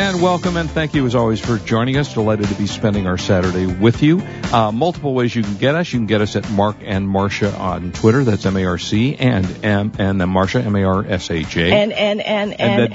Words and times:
And 0.00 0.22
welcome 0.22 0.56
and 0.56 0.70
thank 0.70 0.94
you 0.94 1.04
as 1.04 1.14
always 1.14 1.40
for 1.40 1.58
joining 1.58 1.98
us. 1.98 2.14
Delighted 2.14 2.48
to 2.48 2.54
be 2.54 2.66
spending 2.66 3.06
our 3.06 3.18
Saturday 3.18 3.66
with 3.66 4.02
you. 4.02 4.22
Uh, 4.50 4.72
multiple 4.72 5.12
ways 5.12 5.36
you 5.36 5.42
can 5.42 5.58
get 5.58 5.74
us. 5.74 5.92
You 5.92 5.98
can 5.98 6.06
get 6.06 6.22
us 6.22 6.36
at 6.36 6.50
Mark 6.50 6.76
and 6.80 7.06
Marsha 7.06 7.56
on 7.60 7.92
Twitter. 7.92 8.24
That's 8.24 8.46
M-A-R-C 8.46 9.16
and 9.16 9.62
M 9.62 9.92
and 9.98 10.18
then 10.18 10.28
Marsha, 10.28 10.64
M-A-R-S-H-A. 10.64 11.70
And, 11.70 11.92
and, 11.92 12.22
and, 12.22 12.58
and, 12.58 12.82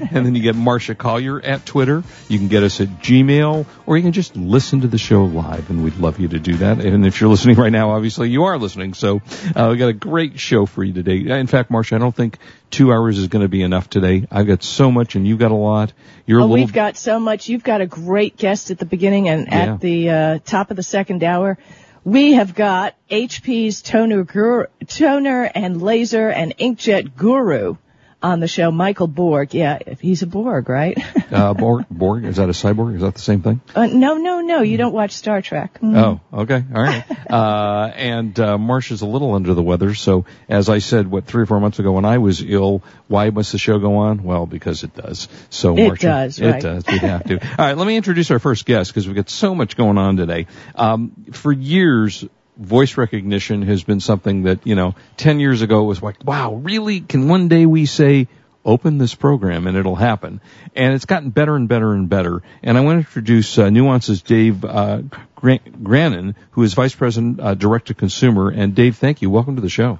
and 0.10 0.26
then 0.26 0.34
you 0.34 0.42
get 0.42 0.56
Marsha 0.56 0.98
Collier 0.98 1.40
at 1.40 1.64
Twitter. 1.64 2.02
You 2.26 2.38
can 2.38 2.48
get 2.48 2.64
us 2.64 2.80
at 2.80 2.88
Gmail 2.88 3.64
or 3.86 3.96
you 3.96 4.02
can 4.02 4.12
just 4.12 4.34
listen 4.34 4.80
to 4.80 4.88
the 4.88 4.98
show 4.98 5.26
live 5.26 5.70
and 5.70 5.84
we'd 5.84 5.96
love 5.98 6.18
you 6.18 6.26
to 6.26 6.40
do 6.40 6.54
that. 6.56 6.80
And 6.80 7.06
if 7.06 7.20
you're 7.20 7.30
listening 7.30 7.54
right 7.54 7.70
now, 7.70 7.92
obviously 7.92 8.30
you 8.30 8.42
are 8.44 8.58
listening. 8.58 8.94
So 8.94 9.22
uh, 9.54 9.68
we 9.70 9.76
got 9.76 9.88
a 9.88 9.92
great 9.92 10.40
show 10.40 10.66
for 10.66 10.82
you 10.82 10.92
today. 10.92 11.38
In 11.38 11.46
fact, 11.46 11.70
Marsha, 11.70 11.94
I 11.94 11.98
don't 11.98 12.16
think 12.16 12.36
two 12.70 12.92
hours 12.92 13.18
is 13.18 13.28
going 13.28 13.42
to 13.42 13.48
be 13.48 13.62
enough 13.62 13.90
today. 13.90 14.26
I've 14.30 14.46
got 14.46 14.62
so 14.62 14.90
much, 14.90 15.16
and 15.16 15.26
you've 15.26 15.38
got 15.38 15.50
a 15.50 15.56
lot. 15.56 15.92
You're 16.26 16.40
oh, 16.40 16.44
little... 16.44 16.54
we've 16.54 16.72
got 16.72 16.96
so 16.96 17.18
much. 17.18 17.48
You've 17.48 17.64
got 17.64 17.80
a 17.80 17.86
great 17.86 18.36
guest 18.36 18.70
at 18.70 18.78
the 18.78 18.86
beginning 18.86 19.28
and 19.28 19.46
Yeah. 19.46 19.74
at 19.74 19.80
the 19.80 20.10
uh, 20.10 20.38
top 20.44 20.70
of 20.70 20.76
the 20.76 20.82
second 20.82 21.24
hour. 21.24 21.58
We 22.04 22.32
have 22.32 22.54
got 22.54 22.94
HP's 23.10 23.82
toner, 23.82 24.24
guru, 24.24 24.64
toner 24.86 25.50
and 25.54 25.82
laser 25.82 26.30
and 26.30 26.56
inkjet 26.56 27.14
guru 27.16 27.76
on 28.22 28.40
the 28.40 28.48
show, 28.48 28.70
Michael 28.70 29.06
Borg. 29.06 29.54
Yeah, 29.54 29.78
he's 30.00 30.22
a 30.22 30.26
Borg, 30.26 30.68
right? 30.68 30.96
uh, 31.32 31.54
Borg, 31.54 31.86
Borg, 31.90 32.24
is 32.24 32.36
that 32.36 32.48
a 32.48 32.52
cyborg? 32.52 32.96
Is 32.96 33.02
that 33.02 33.14
the 33.14 33.20
same 33.20 33.42
thing? 33.42 33.60
uh, 33.74 33.86
no, 33.86 34.16
no, 34.16 34.40
no. 34.40 34.62
You 34.62 34.76
don't 34.76 34.92
watch 34.92 35.12
Star 35.12 35.42
Trek. 35.42 35.80
Mm. 35.80 35.96
Oh, 35.96 36.40
okay. 36.42 36.62
All 36.74 36.82
right. 36.82 37.04
uh, 37.30 37.90
and, 37.94 38.38
uh, 38.38 38.58
is 38.90 39.02
a 39.02 39.06
little 39.06 39.34
under 39.34 39.54
the 39.54 39.62
weather. 39.62 39.94
So 39.94 40.24
as 40.48 40.68
I 40.68 40.78
said, 40.78 41.06
what, 41.10 41.26
three 41.26 41.42
or 41.42 41.46
four 41.46 41.60
months 41.60 41.78
ago 41.78 41.92
when 41.92 42.04
I 42.04 42.18
was 42.18 42.42
ill, 42.42 42.82
why 43.08 43.30
must 43.30 43.52
the 43.52 43.58
show 43.58 43.78
go 43.78 43.96
on? 43.96 44.22
Well, 44.22 44.46
because 44.46 44.84
it 44.84 44.94
does. 44.94 45.28
So 45.50 45.76
It 45.76 45.92
Marsha, 45.92 46.00
does, 46.00 46.40
It 46.40 46.60
does. 46.60 46.84
We 46.86 46.98
have 46.98 47.24
to. 47.24 47.40
All 47.40 47.54
right. 47.58 47.76
Let 47.76 47.86
me 47.86 47.96
introduce 47.96 48.30
our 48.30 48.38
first 48.38 48.64
guest 48.64 48.90
because 48.90 49.06
we've 49.06 49.16
got 49.16 49.28
so 49.28 49.54
much 49.54 49.76
going 49.76 49.98
on 49.98 50.16
today. 50.16 50.46
Um, 50.74 51.26
for 51.32 51.52
years, 51.52 52.24
voice 52.60 52.96
recognition 52.96 53.62
has 53.62 53.82
been 53.82 54.00
something 54.00 54.42
that, 54.44 54.66
you 54.66 54.74
know, 54.74 54.94
10 55.16 55.40
years 55.40 55.62
ago 55.62 55.82
was 55.82 56.02
like, 56.02 56.22
wow, 56.24 56.54
really? 56.54 57.00
Can 57.00 57.28
one 57.28 57.48
day 57.48 57.66
we 57.66 57.86
say, 57.86 58.28
open 58.64 58.98
this 58.98 59.14
program 59.14 59.66
and 59.66 59.76
it'll 59.76 59.96
happen. 59.96 60.40
And 60.76 60.94
it's 60.94 61.06
gotten 61.06 61.30
better 61.30 61.56
and 61.56 61.68
better 61.68 61.92
and 61.92 62.08
better. 62.08 62.42
And 62.62 62.76
I 62.76 62.82
want 62.82 62.96
to 63.02 63.08
introduce 63.08 63.58
uh, 63.58 63.70
Nuance's 63.70 64.22
Dave 64.22 64.64
uh, 64.64 65.02
Gran- 65.34 65.60
Grannan, 65.82 66.34
who 66.52 66.62
is 66.62 66.74
Vice 66.74 66.94
President, 66.94 67.40
uh, 67.40 67.54
Direct 67.54 67.86
to 67.86 67.94
Consumer. 67.94 68.50
And 68.50 68.74
Dave, 68.74 68.96
thank 68.96 69.22
you. 69.22 69.30
Welcome 69.30 69.56
to 69.56 69.62
the 69.62 69.70
show. 69.70 69.98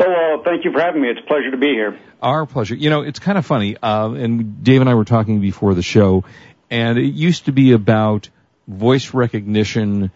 Oh, 0.00 0.42
thank 0.44 0.64
you 0.64 0.72
for 0.72 0.80
having 0.80 1.00
me. 1.00 1.08
It's 1.08 1.20
a 1.20 1.26
pleasure 1.26 1.50
to 1.50 1.56
be 1.56 1.68
here. 1.68 1.98
Our 2.20 2.46
pleasure. 2.46 2.74
You 2.74 2.90
know, 2.90 3.02
it's 3.02 3.18
kind 3.18 3.38
of 3.38 3.46
funny. 3.46 3.76
Uh, 3.76 4.10
and 4.12 4.62
Dave 4.62 4.80
and 4.80 4.90
I 4.90 4.94
were 4.94 5.04
talking 5.04 5.40
before 5.40 5.74
the 5.74 5.82
show, 5.82 6.24
and 6.70 6.98
it 6.98 7.14
used 7.14 7.46
to 7.46 7.52
be 7.52 7.72
about 7.72 8.28
voice 8.66 9.14
recognition, 9.14 10.10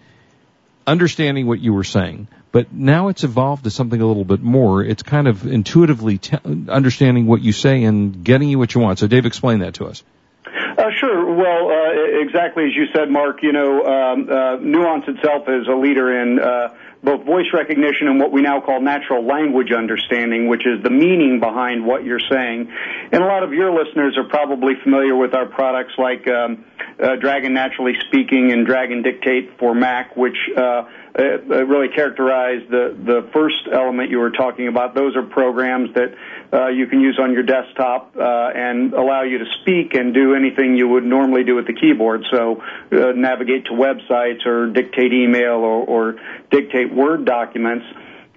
understanding 0.86 1.46
what 1.46 1.60
you 1.60 1.72
were 1.72 1.84
saying. 1.84 2.28
But 2.50 2.72
now 2.72 3.08
it's 3.08 3.24
evolved 3.24 3.64
to 3.64 3.70
something 3.70 4.00
a 4.00 4.06
little 4.06 4.24
bit 4.24 4.42
more. 4.42 4.84
It's 4.84 5.02
kind 5.02 5.26
of 5.26 5.46
intuitively 5.46 6.18
te- 6.18 6.38
understanding 6.68 7.26
what 7.26 7.40
you 7.40 7.52
say 7.52 7.84
and 7.84 8.22
getting 8.22 8.48
you 8.48 8.58
what 8.58 8.74
you 8.74 8.80
want. 8.80 8.98
So 8.98 9.06
Dave, 9.06 9.24
explain 9.24 9.60
that 9.60 9.74
to 9.74 9.86
us. 9.86 10.02
Uh, 10.44 10.90
sure. 10.98 11.34
Well, 11.34 11.70
uh, 11.70 12.20
exactly 12.20 12.64
as 12.64 12.74
you 12.74 12.86
said, 12.94 13.10
Mark, 13.10 13.42
you 13.42 13.52
know, 13.52 13.84
um, 13.84 14.28
uh, 14.28 14.56
Nuance 14.56 15.04
itself 15.08 15.48
is 15.48 15.66
a 15.68 15.74
leader 15.74 16.20
in 16.20 16.38
uh, 16.38 16.74
both 17.02 17.24
voice 17.26 17.46
recognition 17.52 18.06
and 18.06 18.20
what 18.20 18.30
we 18.30 18.42
now 18.42 18.60
call 18.60 18.80
natural 18.80 19.26
language 19.26 19.72
understanding, 19.72 20.48
which 20.48 20.66
is 20.66 20.82
the 20.82 20.90
meaning 20.90 21.40
behind 21.40 21.84
what 21.84 22.04
you're 22.04 22.22
saying. 22.30 22.70
And 23.12 23.22
a 23.22 23.26
lot 23.26 23.42
of 23.42 23.52
your 23.52 23.72
listeners 23.72 24.16
are 24.16 24.28
probably 24.28 24.74
familiar 24.82 25.16
with 25.16 25.34
our 25.34 25.46
products 25.46 25.94
like 25.98 26.28
um, 26.28 26.64
uh, 27.02 27.16
Dragon 27.16 27.54
Naturally 27.54 27.94
Speaking 28.08 28.52
and 28.52 28.66
Dragon 28.66 29.02
Dictate 29.02 29.58
for 29.58 29.74
Mac, 29.74 30.16
which 30.16 30.36
uh, 30.56 30.84
uh, 31.14 31.22
uh, 31.22 31.66
really 31.66 31.88
characterize 31.88 32.62
the 32.70 32.96
the 33.04 33.28
first 33.34 33.68
element 33.70 34.08
you 34.08 34.18
were 34.18 34.30
talking 34.30 34.68
about. 34.68 34.94
Those 34.94 35.14
are 35.14 35.22
programs 35.22 35.90
that 35.94 36.14
uh, 36.52 36.68
you 36.68 36.86
can 36.86 37.00
use 37.00 37.18
on 37.20 37.34
your 37.34 37.42
desktop 37.42 38.16
uh, 38.16 38.50
and 38.54 38.94
allow 38.94 39.22
you 39.22 39.36
to 39.38 39.44
speak 39.60 39.92
and 39.94 40.14
do 40.14 40.34
anything 40.34 40.74
you 40.74 40.88
would 40.88 41.04
normally 41.04 41.44
do 41.44 41.54
with 41.54 41.66
the 41.66 41.74
keyboard. 41.74 42.24
So 42.30 42.62
navigate 42.90 43.66
to 43.66 43.72
websites 43.72 44.46
or 44.46 44.68
dictate 44.68 45.12
email 45.12 45.56
or, 45.56 45.84
or 45.84 46.12
dictate 46.50 46.91
Word 46.92 47.24
documents. 47.24 47.84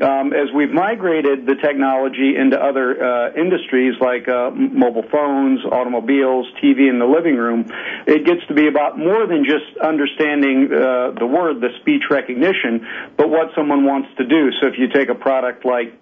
Um, 0.01 0.33
as 0.33 0.51
we've 0.53 0.71
migrated 0.71 1.45
the 1.45 1.55
technology 1.55 2.35
into 2.35 2.61
other 2.61 3.01
uh, 3.01 3.33
industries 3.33 3.93
like 4.01 4.27
uh, 4.27 4.51
mobile 4.51 5.05
phones, 5.09 5.63
automobiles, 5.63 6.47
TV 6.61 6.89
in 6.89 6.99
the 6.99 7.05
living 7.05 7.37
room, 7.37 7.71
it 8.05 8.25
gets 8.25 8.45
to 8.47 8.53
be 8.53 8.67
about 8.67 8.99
more 8.99 9.25
than 9.25 9.45
just 9.45 9.77
understanding 9.81 10.67
uh, 10.67 11.11
the 11.17 11.25
word, 11.25 11.61
the 11.61 11.69
speech 11.79 12.03
recognition, 12.09 12.85
but 13.15 13.29
what 13.29 13.51
someone 13.55 13.85
wants 13.85 14.09
to 14.17 14.25
do. 14.25 14.51
So 14.59 14.67
if 14.67 14.77
you 14.77 14.89
take 14.89 15.07
a 15.07 15.15
product 15.15 15.63
like 15.63 15.97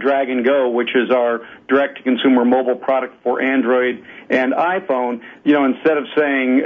Dragon 0.00 0.42
Go, 0.42 0.70
which 0.70 0.94
is 0.94 1.10
our 1.10 1.46
direct-to-consumer 1.68 2.46
mobile 2.46 2.76
product 2.76 3.22
for 3.22 3.42
Android 3.42 4.02
and 4.30 4.54
iPhone, 4.54 5.20
you 5.44 5.52
know, 5.52 5.66
instead 5.66 5.98
of 5.98 6.04
saying 6.16 6.62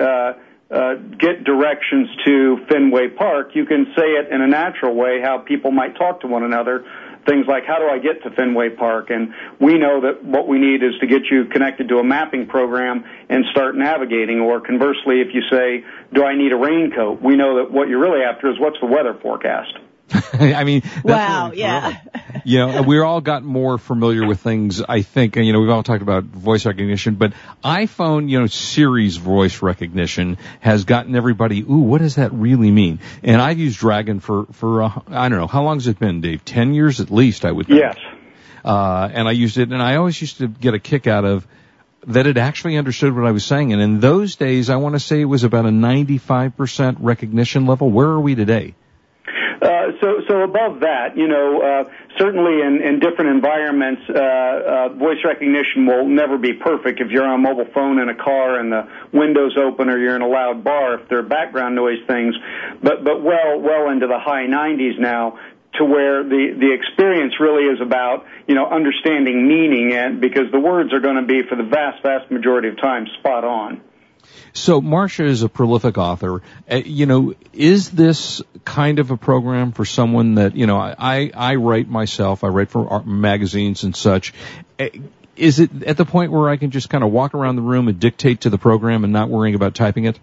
Uh, 0.71 0.97
get 1.19 1.45
directions 1.45 2.11
to 2.27 2.59
Fenway 2.69 3.09
Park, 3.09 3.53
you 3.55 3.65
can 3.65 3.87
say 3.97 4.05
it 4.05 4.31
in 4.31 4.43
a 4.43 4.47
natural 4.47 4.95
way, 4.95 5.19
how 5.23 5.39
people 5.39 5.71
might 5.71 5.97
talk 5.97 6.21
to 6.21 6.27
one 6.27 6.43
another. 6.43 6.85
Things 7.27 7.47
like, 7.47 7.65
how 7.67 7.79
do 7.79 7.89
I 7.89 7.99
get 7.99 8.23
to 8.25 8.31
Fenway 8.31 8.71
Park? 8.71 9.09
And 9.09 9.33
we 9.59 9.79
know 9.79 10.03
that 10.03 10.23
what 10.23 10.47
we 10.47 10.59
need 10.59 10.83
is 10.83 10.93
to 11.01 11.07
get 11.07 11.23
you 11.31 11.47
connected 11.47 11.89
to 11.89 11.99
a 11.99 12.05
mapping 12.05 12.47
program 12.47 13.05
and 13.31 13.45
start 13.51 13.77
navigating. 13.77 14.41
Or 14.41 14.61
conversely, 14.61 15.21
if 15.23 15.29
you 15.33 15.41
say, 15.51 15.85
do 16.13 16.25
I 16.25 16.37
need 16.37 16.53
a 16.53 16.57
raincoat? 16.57 17.23
We 17.23 17.37
know 17.37 17.57
that 17.57 17.73
what 17.73 17.89
you're 17.89 18.01
really 18.01 18.23
after 18.23 18.51
is 18.51 18.59
what's 18.59 18.79
the 18.81 18.87
weather 18.87 19.19
forecast? 19.23 19.73
I 20.33 20.65
mean, 20.65 20.81
that's 20.81 21.05
Wow, 21.05 21.49
really 21.49 21.61
yeah. 21.61 22.01
you 22.45 22.59
know, 22.59 22.83
we're 22.83 23.05
all 23.05 23.21
got 23.21 23.45
more 23.45 23.79
familiar 23.79 24.27
with 24.27 24.41
things, 24.41 24.83
I 24.83 25.03
think, 25.03 25.37
and 25.37 25.47
you 25.47 25.53
know, 25.53 25.61
we've 25.61 25.71
all 25.71 25.83
talked 25.83 26.03
about 26.03 26.25
voice 26.25 26.65
recognition, 26.65 27.17
but 27.17 27.33
iPhone, 27.63 28.29
you 28.29 28.41
know, 28.41 28.47
Siri's 28.47 29.17
voice 29.17 29.61
recognition 29.61 30.39
has 30.61 30.85
gotten 30.85 31.15
everybody, 31.15 31.61
ooh, 31.63 31.79
what 31.79 32.01
does 32.01 32.15
that 32.15 32.33
really 32.33 32.71
mean? 32.71 33.01
And 33.23 33.41
I've 33.41 33.59
used 33.59 33.79
Dragon 33.79 34.21
for, 34.21 34.47
for, 34.53 34.83
uh, 34.83 35.01
I 35.09 35.29
don't 35.29 35.39
know, 35.39 35.47
how 35.47 35.63
long 35.63 35.77
has 35.77 35.89
it 35.89 35.99
been, 35.99 36.21
Dave? 36.21 36.45
Ten 36.45 36.75
years 36.75 37.01
at 37.01 37.11
least, 37.11 37.45
I 37.45 37.53
would 37.53 37.67
think. 37.67 37.81
Yes. 37.81 37.99
Uh, 38.65 39.09
and 39.13 39.29
I 39.29 39.33
used 39.33 39.59
it, 39.59 39.71
and 39.71 39.83
I 39.83 39.97
always 39.97 40.21
used 40.21 40.39
to 40.39 40.49
get 40.49 40.75
a 40.75 40.79
kick 40.79 41.07
out 41.07 41.25
of 41.25 41.47
that 42.07 42.27
it 42.27 42.39
actually 42.39 42.77
understood 42.77 43.15
what 43.15 43.27
I 43.27 43.33
was 43.33 43.45
saying. 43.45 43.73
And 43.73 43.83
in 43.83 44.01
those 44.01 44.37
days, 44.37 44.71
I 44.71 44.77
want 44.77 44.95
to 44.95 45.01
say 45.01 45.21
it 45.21 45.27
was 45.27 45.45
about 45.45 45.67
a 45.67 45.71
95% 45.71 46.97
recognition 47.01 47.67
level. 47.67 47.91
Where 47.91 48.09
are 48.09 48.21
we 48.21 48.35
today? 48.35 48.75
So, 50.01 50.23
so 50.29 50.43
above 50.43 50.81
that, 50.81 51.17
you 51.17 51.29
know, 51.29 51.61
uh, 51.61 51.91
certainly 52.19 52.61
in, 52.63 52.83
in 52.83 53.01
different 53.01 53.31
environments, 53.31 54.03
uh, 54.09 54.19
uh, 54.19 54.89
voice 54.95 55.19
recognition 55.25 55.87
will 55.87 56.07
never 56.07 56.39
be 56.39 56.53
perfect. 56.53 57.01
If 57.01 57.11
you're 57.11 57.27
on 57.27 57.35
a 57.35 57.39
mobile 57.39 57.67
phone 57.73 57.99
in 57.99 58.09
a 58.09 58.15
car 58.15 58.59
and 58.59 58.71
the 58.71 58.89
windows 59.13 59.57
open, 59.57 59.89
or 59.89 59.99
you're 59.99 60.17
in 60.17 60.23
a 60.23 60.29
loud 60.29 60.65
bar, 60.65 61.01
if 61.01 61.09
there 61.09 61.19
are 61.19 61.23
background 61.23 61.75
noise 61.75 61.99
things, 62.07 62.35
but 62.83 63.05
but 63.05 63.23
well 63.23 63.61
well 63.61 63.91
into 63.91 64.07
the 64.07 64.19
high 64.19 64.47
90s 64.47 64.99
now. 64.99 65.39
To 65.75 65.85
where 65.85 66.25
the 66.25 66.57
the 66.59 66.73
experience 66.73 67.35
really 67.39 67.65
is 67.65 67.81
about 67.81 68.25
you 68.49 68.55
know 68.55 68.67
understanding 68.67 69.47
meaning 69.47 69.93
and 69.93 70.21
because 70.21 70.51
the 70.51 70.59
words 70.59 70.93
are 70.93 70.99
going 70.99 71.17
to 71.17 71.27
be 71.27 71.43
for 71.47 71.57
the 71.57 71.63
vast 71.63 72.03
vast 72.03 72.31
majority 72.33 72.69
of 72.69 72.79
time 72.79 73.07
spot 73.21 73.45
on. 73.45 73.81
So 74.53 74.81
Marsha 74.81 75.25
is 75.25 75.43
a 75.43 75.49
prolific 75.49 75.99
author. 75.99 76.43
Uh, 76.71 76.77
you 76.77 77.07
know, 77.07 77.35
is 77.53 77.91
this 77.91 78.43
kind 78.65 78.99
of 78.99 79.11
a 79.11 79.17
program 79.17 79.73
for 79.73 79.85
someone 79.85 80.35
that, 80.35 80.57
you 80.57 80.67
know, 80.67 80.79
I, 80.79 81.31
I 81.35 81.55
write 81.57 81.89
myself, 81.89 82.45
I 82.45 82.49
write 82.49 82.71
for 82.71 83.03
magazines 83.05 83.85
and 83.85 83.95
such. 83.95 84.33
Uh, 84.79 84.89
Is 85.37 85.61
it 85.61 85.85
at 85.85 85.97
the 85.97 86.05
point 86.05 86.33
where 86.33 86.49
I 86.49 86.57
can 86.57 86.71
just 86.71 86.91
kind 86.91 87.05
of 87.05 87.13
walk 87.13 87.35
around 87.35 87.57
the 87.57 87.63
room 87.63 87.87
and 87.87 88.01
dictate 88.01 88.41
to 88.41 88.51
the 88.51 88.59
program 88.59 89.05
and 89.05 89.13
not 89.13 89.29
worrying 89.29 89.55
about 89.55 89.75
typing 89.75 90.05
it? 90.05 90.19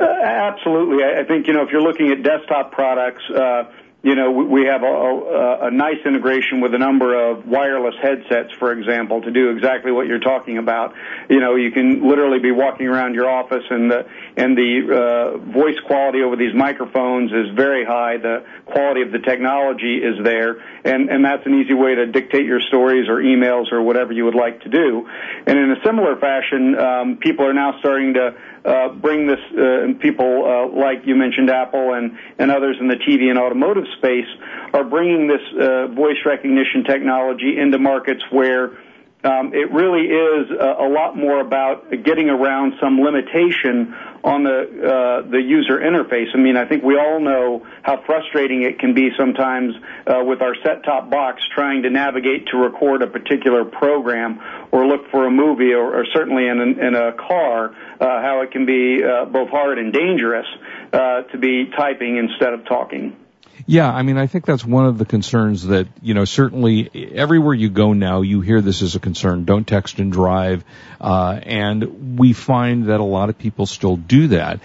Uh, 0.00 0.04
absolutely. 0.04 1.02
I, 1.02 1.20
I 1.20 1.24
think, 1.24 1.48
you 1.48 1.52
know, 1.52 1.62
if 1.62 1.70
you're 1.70 1.82
looking 1.82 2.10
at 2.12 2.22
desktop 2.22 2.70
products, 2.70 3.22
uh, 3.28 3.64
we 4.02 4.64
have 4.64 4.82
a, 4.82 5.70
nice 5.70 5.98
integration 6.04 6.60
with 6.60 6.74
a 6.74 6.78
number 6.78 7.14
of 7.14 7.46
wireless 7.46 7.94
headsets, 8.02 8.52
for 8.58 8.72
example, 8.72 9.20
to 9.22 9.30
do 9.30 9.50
exactly 9.50 9.92
what 9.92 10.06
you're 10.06 10.20
talking 10.20 10.58
about. 10.58 10.94
You 11.28 11.40
know, 11.40 11.54
you 11.56 11.70
can 11.70 12.08
literally 12.08 12.38
be 12.38 12.50
walking 12.50 12.86
around 12.86 13.14
your 13.14 13.28
office 13.28 13.64
and 13.68 13.90
the, 13.90 14.06
and 14.36 14.56
the, 14.56 14.80
uh, 14.90 15.38
voice 15.52 15.78
quality 15.86 16.22
over 16.22 16.36
these 16.36 16.54
microphones 16.54 17.30
is 17.30 17.54
very 17.54 17.84
high. 17.84 18.16
The 18.16 18.44
quality 18.66 19.02
of 19.02 19.12
the 19.12 19.18
technology 19.18 19.96
is 19.96 20.22
there. 20.24 20.62
And, 20.84 21.10
and 21.10 21.24
that's 21.24 21.44
an 21.46 21.60
easy 21.60 21.74
way 21.74 21.94
to 21.94 22.06
dictate 22.06 22.46
your 22.46 22.60
stories 22.60 23.08
or 23.08 23.16
emails 23.16 23.70
or 23.70 23.82
whatever 23.82 24.12
you 24.12 24.24
would 24.24 24.34
like 24.34 24.62
to 24.62 24.70
do. 24.70 25.08
And 25.46 25.58
in 25.58 25.70
a 25.72 25.84
similar 25.84 26.16
fashion, 26.16 26.78
um, 26.78 27.16
people 27.18 27.46
are 27.46 27.54
now 27.54 27.78
starting 27.80 28.14
to, 28.14 28.34
bring 29.00 29.26
this, 29.26 29.40
uh, 29.52 29.98
people 30.00 30.44
uh, 30.44 30.78
like 30.78 31.06
you 31.06 31.14
mentioned 31.14 31.50
Apple 31.50 31.94
and, 31.94 32.18
and 32.38 32.50
others 32.50 32.76
in 32.80 32.88
the 32.88 32.96
TV 32.96 33.30
and 33.30 33.38
automotive 33.38 33.84
space 33.98 34.28
are 34.72 34.84
bringing 34.84 35.26
this 35.26 35.40
uh, 35.58 35.86
voice 35.88 36.18
recognition 36.24 36.84
technology 36.84 37.58
into 37.58 37.78
markets 37.78 38.22
where 38.30 38.78
it 39.22 39.70
really 39.72 40.06
is 40.06 40.50
a, 40.50 40.84
a, 40.84 40.88
lot 40.88 41.16
more 41.16 41.40
about 41.40 41.90
getting 42.04 42.30
around 42.30 42.74
some 42.80 43.00
limitation 43.00 43.94
on 44.22 44.44
the 44.44 44.60
uh, 44.60 45.30
the 45.30 45.40
user 45.40 45.78
interface. 45.78 46.28
I 46.34 46.38
mean, 46.38 46.56
I 46.56 46.66
think 46.66 46.82
we 46.82 46.98
all 46.98 47.20
know 47.20 47.66
how 47.82 48.02
frustrating 48.04 48.62
it 48.62 48.78
can 48.78 48.94
be 48.94 49.10
sometimes 49.18 49.74
uh, 50.06 50.22
with 50.24 50.42
our 50.42 50.54
set-top 50.62 51.10
box 51.10 51.42
trying 51.54 51.82
to 51.82 51.90
navigate 51.90 52.46
to 52.48 52.58
record 52.58 53.02
a 53.02 53.06
particular 53.06 53.64
program 53.64 54.40
or 54.72 54.86
look 54.86 55.10
for 55.10 55.26
a 55.26 55.30
movie, 55.30 55.72
or, 55.72 56.04
certainly 56.12 56.46
in, 56.46 56.60
a, 56.60 56.86
in 56.86 56.94
a 56.94 57.12
car, 57.12 57.74
uh, 58.00 58.22
how 58.22 58.42
it 58.42 58.50
can 58.50 58.66
be 58.66 59.02
uh, 59.02 59.24
both 59.24 59.48
hard 59.50 59.78
and 59.78 59.92
dangerous 59.92 60.46
uh, 60.92 61.22
to 61.22 61.38
be 61.38 61.70
typing 61.76 62.16
instead 62.16 62.52
of 62.52 62.64
talking. 62.66 63.16
Yeah, 63.66 63.90
I 63.90 64.02
mean, 64.02 64.16
I 64.16 64.26
think 64.26 64.46
that's 64.46 64.64
one 64.64 64.86
of 64.86 64.98
the 64.98 65.04
concerns 65.04 65.66
that, 65.66 65.86
you 66.02 66.14
know, 66.14 66.24
certainly 66.24 66.90
everywhere 67.14 67.54
you 67.54 67.70
go 67.70 67.92
now, 67.92 68.22
you 68.22 68.40
hear 68.40 68.60
this 68.60 68.82
as 68.82 68.96
a 68.96 69.00
concern. 69.00 69.44
Don't 69.44 69.66
text 69.66 69.98
and 69.98 70.12
drive. 70.12 70.64
Uh, 71.00 71.38
and 71.42 72.18
we 72.18 72.32
find 72.32 72.86
that 72.86 73.00
a 73.00 73.04
lot 73.04 73.28
of 73.28 73.38
people 73.38 73.66
still 73.66 73.96
do 73.96 74.28
that. 74.28 74.60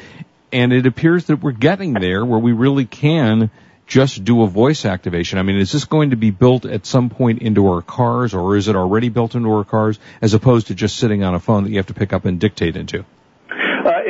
And 0.52 0.72
it 0.72 0.86
appears 0.86 1.26
that 1.26 1.38
we're 1.38 1.52
getting 1.52 1.94
there 1.94 2.24
where 2.24 2.40
we 2.40 2.54
really 2.54 2.86
can 2.86 3.52
just 3.88 4.24
do 4.24 4.42
a 4.44 4.48
voice 4.48 4.86
activation. 4.86 5.38
I 5.38 5.44
mean, 5.44 5.58
is 5.58 5.72
this 5.72 5.86
going 5.86 6.10
to 6.12 6.16
be 6.16 6.32
built 6.32 6.66
at 6.66 6.86
some 6.86 7.10
point 7.10 7.42
into 7.42 7.68
our 7.68 7.82
cars 7.82 8.34
or 8.34 8.56
is 8.56 8.68
it 8.68 8.76
already 8.76 9.10
built 9.10 9.36
into 9.36 9.52
our 9.52 9.64
cars 9.64 10.00
as 10.22 10.34
opposed 10.34 10.68
to 10.68 10.76
just 10.76 10.98
sitting 10.98 11.24
on 11.24 11.36
a 11.36 11.40
phone 11.40 11.64
that 11.64 11.70
you 11.70 11.78
have 11.78 11.88
to 11.88 11.94
pick 11.94 12.14
up 12.14 12.26
and 12.26 12.40
dictate 12.40 12.76
into? 12.76 13.06
Uh, 13.86 14.02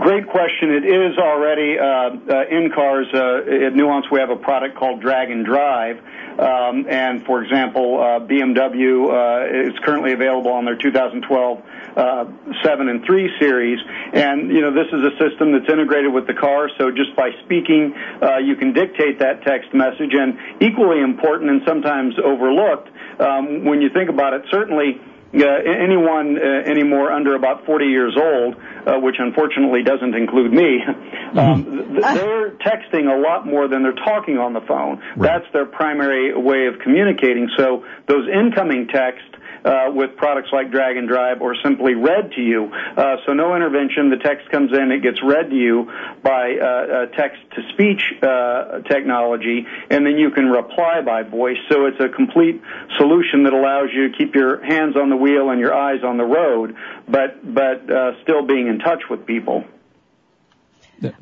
great 0.00 0.26
question. 0.26 0.72
It 0.72 0.84
is 0.84 1.16
already 1.18 1.78
uh, 1.78 2.34
uh, 2.34 2.46
in 2.50 2.72
cars. 2.74 3.06
Uh, 3.14 3.66
at 3.66 3.72
Nuance, 3.72 4.06
we 4.10 4.18
have 4.18 4.30
a 4.30 4.36
product 4.36 4.76
called 4.76 5.00
Dragon 5.00 5.44
Drive. 5.44 5.98
Um, 6.36 6.86
and 6.90 7.24
for 7.24 7.40
example, 7.44 8.00
uh, 8.00 8.18
BMW 8.26 9.06
uh, 9.06 9.70
is 9.70 9.78
currently 9.84 10.14
available 10.14 10.50
on 10.50 10.64
their 10.64 10.74
2012 10.74 11.62
uh, 11.96 12.24
7 12.64 12.88
and 12.88 13.04
3 13.06 13.30
series. 13.38 13.78
And, 14.12 14.50
you 14.50 14.60
know, 14.60 14.74
this 14.74 14.90
is 14.92 14.98
a 15.06 15.14
system 15.22 15.52
that's 15.52 15.70
integrated 15.70 16.12
with 16.12 16.26
the 16.26 16.34
car, 16.34 16.68
so 16.76 16.90
just 16.90 17.14
by 17.14 17.30
speaking, 17.44 17.94
uh, 18.20 18.38
you 18.38 18.56
can 18.56 18.72
dictate 18.72 19.20
that 19.20 19.42
text 19.42 19.72
message. 19.72 20.10
And 20.10 20.36
equally 20.60 21.00
important 21.00 21.50
and 21.50 21.62
sometimes 21.64 22.14
overlooked, 22.18 22.90
um, 23.20 23.64
when 23.64 23.80
you 23.80 23.90
think 23.90 24.10
about 24.10 24.34
it, 24.34 24.42
certainly 24.50 24.98
anyone 25.42 26.38
uh, 26.38 26.70
anymore 26.70 27.10
under 27.10 27.34
about 27.34 27.66
40 27.66 27.86
years 27.86 28.16
old, 28.16 28.56
uh, 28.86 29.00
which 29.00 29.16
unfortunately 29.18 29.82
doesn't 29.82 30.14
include 30.14 30.52
me, 30.52 30.80
um, 31.34 31.98
they're 32.00 32.50
texting 32.62 33.12
a 33.12 33.20
lot 33.20 33.46
more 33.46 33.68
than 33.68 33.82
they're 33.82 33.92
talking 33.92 34.38
on 34.38 34.52
the 34.52 34.60
phone. 34.62 35.02
Right. 35.16 35.40
That's 35.40 35.52
their 35.52 35.66
primary 35.66 36.36
way 36.36 36.66
of 36.66 36.78
communicating. 36.80 37.48
So 37.56 37.84
those 38.06 38.28
incoming 38.28 38.88
texts 38.88 39.34
uh, 39.64 39.86
with 39.88 40.16
products 40.16 40.50
like 40.52 40.70
Dragon 40.70 41.06
Drive 41.06 41.40
or 41.40 41.56
simply 41.64 41.94
read 41.94 42.32
to 42.32 42.40
you. 42.40 42.70
Uh, 42.72 43.16
so 43.26 43.32
no 43.32 43.56
intervention. 43.56 44.10
The 44.10 44.18
text 44.22 44.50
comes 44.50 44.70
in, 44.72 44.92
it 44.92 45.02
gets 45.02 45.22
read 45.22 45.50
to 45.50 45.56
you 45.56 45.90
by 46.22 46.54
uh, 46.54 47.06
text 47.16 47.40
to 47.56 47.62
speech 47.72 48.02
uh, 48.22 48.80
technology, 48.80 49.66
and 49.90 50.04
then 50.04 50.18
you 50.18 50.30
can 50.30 50.46
reply 50.46 51.00
by 51.00 51.22
voice. 51.22 51.56
So 51.70 51.86
it's 51.86 52.00
a 52.00 52.08
complete 52.08 52.60
solution 52.98 53.44
that 53.44 53.52
allows 53.52 53.88
you 53.92 54.10
to 54.10 54.18
keep 54.18 54.34
your 54.34 54.62
hands 54.62 54.96
on 54.96 55.08
the 55.08 55.16
wheel 55.24 55.50
and 55.50 55.58
your 55.58 55.74
eyes 55.74 56.02
on 56.04 56.16
the 56.18 56.24
road, 56.24 56.76
but 57.08 57.30
but 57.42 57.90
uh, 57.90 58.22
still 58.22 58.46
being 58.46 58.66
in 58.68 58.78
touch 58.78 59.02
with 59.10 59.26
people. 59.26 59.64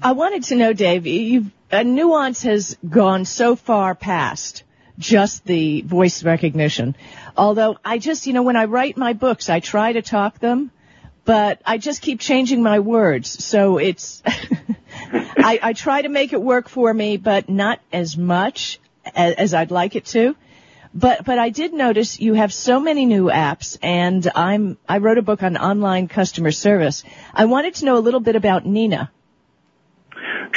I 0.03 0.13
wanted 0.13 0.45
to 0.45 0.57
know, 0.57 0.73
Dave, 0.73 1.51
uh, 1.71 1.83
Nuance 1.83 2.43
has 2.43 2.77
gone 2.89 3.25
so 3.25 3.57
far 3.57 3.95
past 3.95 4.65
just 4.99 5.45
the 5.45 5.81
voice 5.83 6.23
recognition. 6.23 6.95
Although 7.37 7.79
I 7.85 7.99
just, 7.99 8.27
you 8.27 8.33
know, 8.33 8.43
when 8.43 8.57
I 8.57 8.67
write 8.67 8.97
my 8.97 9.13
books, 9.15 9.49
I 9.49 9.61
try 9.61 9.93
to 9.93 10.03
talk 10.03 10.39
them, 10.39 10.71
but 11.25 11.61
I 11.65 11.79
just 11.79 12.03
keep 12.03 12.21
changing 12.21 12.63
my 12.63 12.79
words. 12.81 13.45
So 13.45 13.79
it's, 13.79 14.23
I, 14.27 15.59
I 15.63 15.73
try 15.73 16.03
to 16.03 16.09
make 16.09 16.33
it 16.33 16.43
work 16.43 16.69
for 16.69 16.93
me, 16.93 17.17
but 17.17 17.49
not 17.49 17.81
as 17.93 18.17
much 18.17 18.79
as, 19.15 19.35
as 19.35 19.55
I'd 19.55 19.71
like 19.71 19.97
it 19.97 20.05
to. 20.07 20.37
But 20.95 21.25
but 21.25 21.39
I 21.39 21.49
did 21.49 21.73
notice 21.73 22.21
you 22.21 22.35
have 22.35 22.53
so 22.53 22.79
many 22.79 23.07
new 23.07 23.25
apps, 23.25 23.79
and 23.83 24.31
I'm 24.35 24.77
I 24.89 24.99
wrote 24.99 25.19
a 25.19 25.23
book 25.23 25.43
on 25.43 25.57
online 25.57 26.09
customer 26.09 26.51
service. 26.51 27.03
I 27.33 27.47
wanted 27.47 27.77
to 27.77 27.87
know 27.87 27.97
a 27.97 28.05
little 28.05 28.21
bit 28.21 28.37
about 28.37 28.67
Nina. 28.67 29.11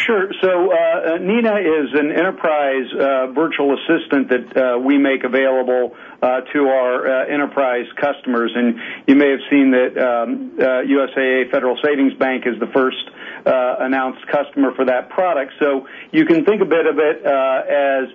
Sure. 0.05 0.29
So 0.41 0.71
uh, 0.71 1.17
Nina 1.19 1.55
is 1.55 1.93
an 1.93 2.11
enterprise 2.11 2.85
uh, 2.93 3.27
virtual 3.31 3.77
assistant 3.79 4.29
that 4.29 4.57
uh, 4.57 4.77
we 4.77 4.97
make 4.97 5.23
available 5.23 5.95
uh, 6.21 6.41
to 6.53 6.67
our 6.67 7.07
uh, 7.07 7.25
enterprise 7.27 7.85
customers, 7.95 8.51
and 8.55 8.77
you 9.07 9.15
may 9.15 9.31
have 9.31 9.39
seen 9.49 9.71
that 9.71 9.97
um, 9.97 10.51
USAA 10.59 11.47
uh, 11.47 11.51
Federal 11.51 11.79
Savings 11.83 12.13
Bank 12.15 12.45
is 12.45 12.59
the 12.59 12.67
first 12.67 12.97
announced 13.45 14.25
customer 14.27 14.73
for 14.75 14.85
that 14.85 15.09
product. 15.09 15.53
So 15.59 15.87
you 16.11 16.25
can 16.25 16.45
think 16.45 16.61
a 16.61 16.65
bit 16.65 16.87
of 16.87 16.97
it 16.99 17.23
as 17.23 18.09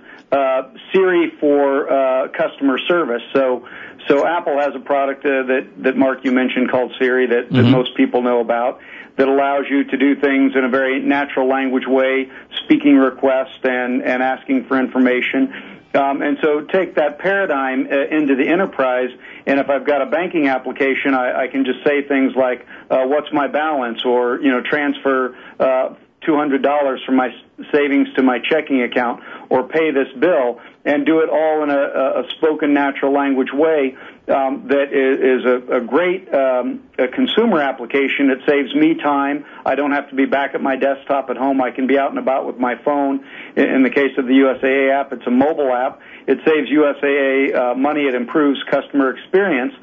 Siri 0.93 1.32
for 1.41 2.29
customer 2.37 2.79
service. 2.79 3.23
So 3.32 3.69
so 4.09 4.27
Apple 4.27 4.59
has 4.59 4.75
a 4.75 4.81
product 4.81 5.25
that 5.25 5.69
that 5.79 5.97
Mark 5.97 6.25
you 6.25 6.32
mentioned 6.32 6.71
called 6.71 6.93
Siri 6.99 7.27
that, 7.27 7.47
mm-hmm. 7.47 7.56
that 7.56 7.62
most 7.65 7.94
people 7.97 8.23
know 8.23 8.41
about 8.41 8.81
that 9.17 9.29
allows 9.29 9.67
you 9.69 9.85
to 9.85 9.97
do 9.97 10.15
things 10.17 10.53
in 10.56 10.65
a 10.65 10.69
very 10.69 11.00
natural 11.00 11.47
language 11.47 11.87
way, 11.87 12.31
speaking 12.65 12.97
requests 12.97 13.59
and, 13.65 14.03
and 14.03 14.23
asking 14.23 14.65
for 14.65 14.79
information. 14.79 15.53
Um, 15.93 16.23
and 16.23 16.38
so 16.41 16.62
take 16.62 16.94
that 16.94 17.19
paradigm 17.19 17.88
uh, 17.91 18.17
into 18.17 18.37
the 18.37 18.49
enterprise, 18.49 19.11
and 19.44 19.59
if 19.59 19.69
I've 19.69 19.85
got 19.85 20.00
a 20.03 20.06
banking 20.06 20.47
application, 20.47 21.15
I, 21.15 21.43
I 21.43 21.49
can 21.49 21.65
just 21.65 21.85
say 21.85 22.03
things 22.06 22.33
like, 22.37 22.65
uh, 22.88 23.05
"What's 23.06 23.33
my 23.33 23.49
balance?" 23.49 24.05
or 24.05 24.41
you 24.41 24.53
know, 24.53 24.62
transfer 24.62 25.37
uh, 25.59 25.94
$200 26.27 27.05
from 27.07 27.17
my 27.17 27.35
savings 27.73 28.13
to 28.15 28.23
my 28.23 28.39
checking 28.39 28.83
account 28.83 29.23
or 29.49 29.67
pay 29.67 29.91
this 29.91 30.09
bill 30.19 30.61
and 30.85 31.07
do 31.07 31.21
it 31.21 31.29
all 31.29 31.63
in 31.63 31.71
a, 31.71 32.21
a 32.21 32.31
spoken 32.37 32.75
natural 32.75 33.13
language 33.13 33.53
way 33.53 33.97
um, 34.29 34.69
that 34.69 34.93
is, 34.93 35.41
is 35.41 35.45
a, 35.45 35.77
a 35.79 35.81
great 35.81 36.33
um, 36.33 36.83
a 36.99 37.09
consumer 37.09 37.61
application. 37.61 38.31
It 38.31 38.41
saves 38.47 38.75
me 38.75 38.95
time. 38.95 39.45
I 39.65 39.75
don't 39.75 39.93
have 39.93 40.09
to 40.11 40.15
be 40.15 40.27
back 40.27 40.55
at 40.55 40.62
my 40.62 40.77
desktop 40.77 41.31
at 41.31 41.37
home. 41.37 41.61
I 41.61 41.71
can 41.71 41.87
be 41.87 41.99
out 41.99 42.11
and 42.11 42.19
about 42.19 42.47
with 42.47 42.59
my 42.59 42.77
phone. 42.83 43.25
In 43.57 43.83
the 43.83 43.91
case 43.91 44.17
of 44.19 44.27
the 44.27 44.35
USAA 44.35 44.93
app, 44.93 45.12
it's 45.12 45.27
a 45.27 45.31
mobile 45.31 45.73
app. 45.73 46.00
It 46.27 46.39
saves 46.47 46.69
USAA 46.71 47.55
uh, 47.55 47.75
money. 47.75 48.03
It 48.03 48.15
improves 48.15 48.62
customer 48.71 49.11
experience. 49.11 49.75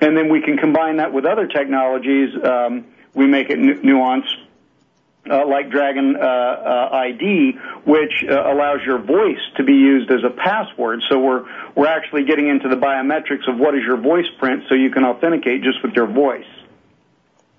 And 0.00 0.16
then 0.16 0.28
we 0.28 0.42
can 0.42 0.58
combine 0.58 0.98
that 0.98 1.12
with 1.12 1.24
other 1.24 1.46
technologies. 1.46 2.30
Um, 2.44 2.86
we 3.14 3.26
make 3.26 3.48
it 3.48 3.58
nu- 3.58 3.80
nuanced 3.80 4.45
like 5.28 5.70
Dragon 5.70 6.16
uh, 6.16 6.20
uh, 6.20 6.88
ID, 6.92 7.52
which 7.84 8.24
uh, 8.28 8.32
allows 8.32 8.80
your 8.84 8.98
voice 8.98 9.40
to 9.56 9.64
be 9.64 9.72
used 9.72 10.10
as 10.10 10.20
a 10.24 10.30
password. 10.30 11.00
So 11.08 11.18
we're 11.18 11.44
we're 11.74 11.88
actually 11.88 12.24
getting 12.24 12.48
into 12.48 12.68
the 12.68 12.76
biometrics 12.76 13.48
of 13.48 13.58
what 13.58 13.74
is 13.74 13.82
your 13.84 13.96
voice 13.96 14.26
print, 14.38 14.64
so 14.68 14.74
you 14.74 14.90
can 14.90 15.04
authenticate 15.04 15.62
just 15.62 15.82
with 15.82 15.94
your 15.94 16.06
voice. 16.06 16.44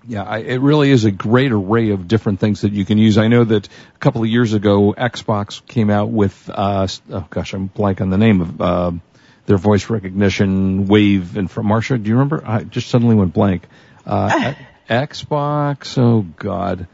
Yeah, 0.06 0.22
I, 0.22 0.38
it 0.38 0.60
really 0.60 0.90
is 0.90 1.04
a 1.04 1.10
great 1.10 1.52
array 1.52 1.90
of 1.90 2.08
different 2.08 2.40
things 2.40 2.62
that 2.62 2.72
you 2.72 2.84
can 2.84 2.96
use. 2.96 3.18
I 3.18 3.28
know 3.28 3.44
that 3.44 3.66
a 3.66 3.98
couple 3.98 4.22
of 4.22 4.28
years 4.28 4.54
ago, 4.54 4.94
Xbox 4.96 5.66
came 5.66 5.90
out 5.90 6.08
with, 6.08 6.48
uh, 6.48 6.86
oh 7.10 7.26
gosh, 7.28 7.52
I'm 7.52 7.66
blank 7.66 8.00
on 8.00 8.08
the 8.08 8.16
name 8.16 8.40
of 8.40 8.60
uh, 8.60 8.92
their 9.44 9.58
voice 9.58 9.90
recognition 9.90 10.86
wave. 10.86 11.36
And 11.36 11.50
from 11.50 11.66
Marsha, 11.66 12.02
do 12.02 12.08
you 12.08 12.14
remember? 12.14 12.42
I 12.46 12.62
just 12.64 12.88
suddenly 12.88 13.16
went 13.16 13.34
blank. 13.34 13.64
Uh, 14.06 14.54
Xbox, 14.88 15.98
oh 15.98 16.22
god 16.22 16.88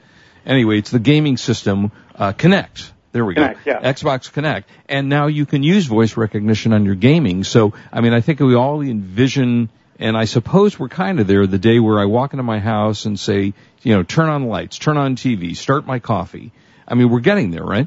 Anyway, 0.47 0.79
it's 0.79 0.91
the 0.91 0.99
gaming 0.99 1.37
system, 1.37 1.93
uh, 2.15 2.33
Kinect. 2.33 2.91
There 3.13 3.25
we 3.25 3.35
go. 3.35 3.55
Yeah. 3.65 3.81
Xbox 3.81 4.31
Kinect, 4.33 4.65
And 4.89 5.09
now 5.09 5.29
you 5.29 5.47
can 5.47 5.63
use 5.63 5.87
voice 5.87 6.17
recognition 6.17 6.73
on 6.73 6.85
your 6.85 6.97
gaming. 6.97 7.45
So, 7.45 7.73
I 7.93 8.01
mean, 8.01 8.13
I 8.13 8.21
think 8.21 8.41
we 8.41 8.57
all 8.57 8.81
envision, 8.81 9.69
and 10.01 10.17
I 10.17 10.25
suppose 10.25 10.79
we're 10.79 10.89
kind 10.89 11.21
of 11.21 11.29
there 11.29 11.47
the 11.47 11.59
day 11.59 11.79
where 11.79 12.01
I 12.01 12.07
walk 12.07 12.33
into 12.33 12.43
my 12.43 12.59
house 12.59 13.05
and 13.05 13.19
say, 13.19 13.55
you 13.83 13.95
know, 13.95 14.03
turn 14.03 14.29
on 14.29 14.49
lights, 14.49 14.79
turn 14.79 14.97
on 14.97 15.15
TV, 15.15 15.57
start 15.57 15.87
my 15.87 16.01
coffee. 16.01 16.51
I 16.89 16.95
mean, 16.95 17.09
we're 17.09 17.21
getting 17.21 17.53
there, 17.53 17.63
right? 17.63 17.87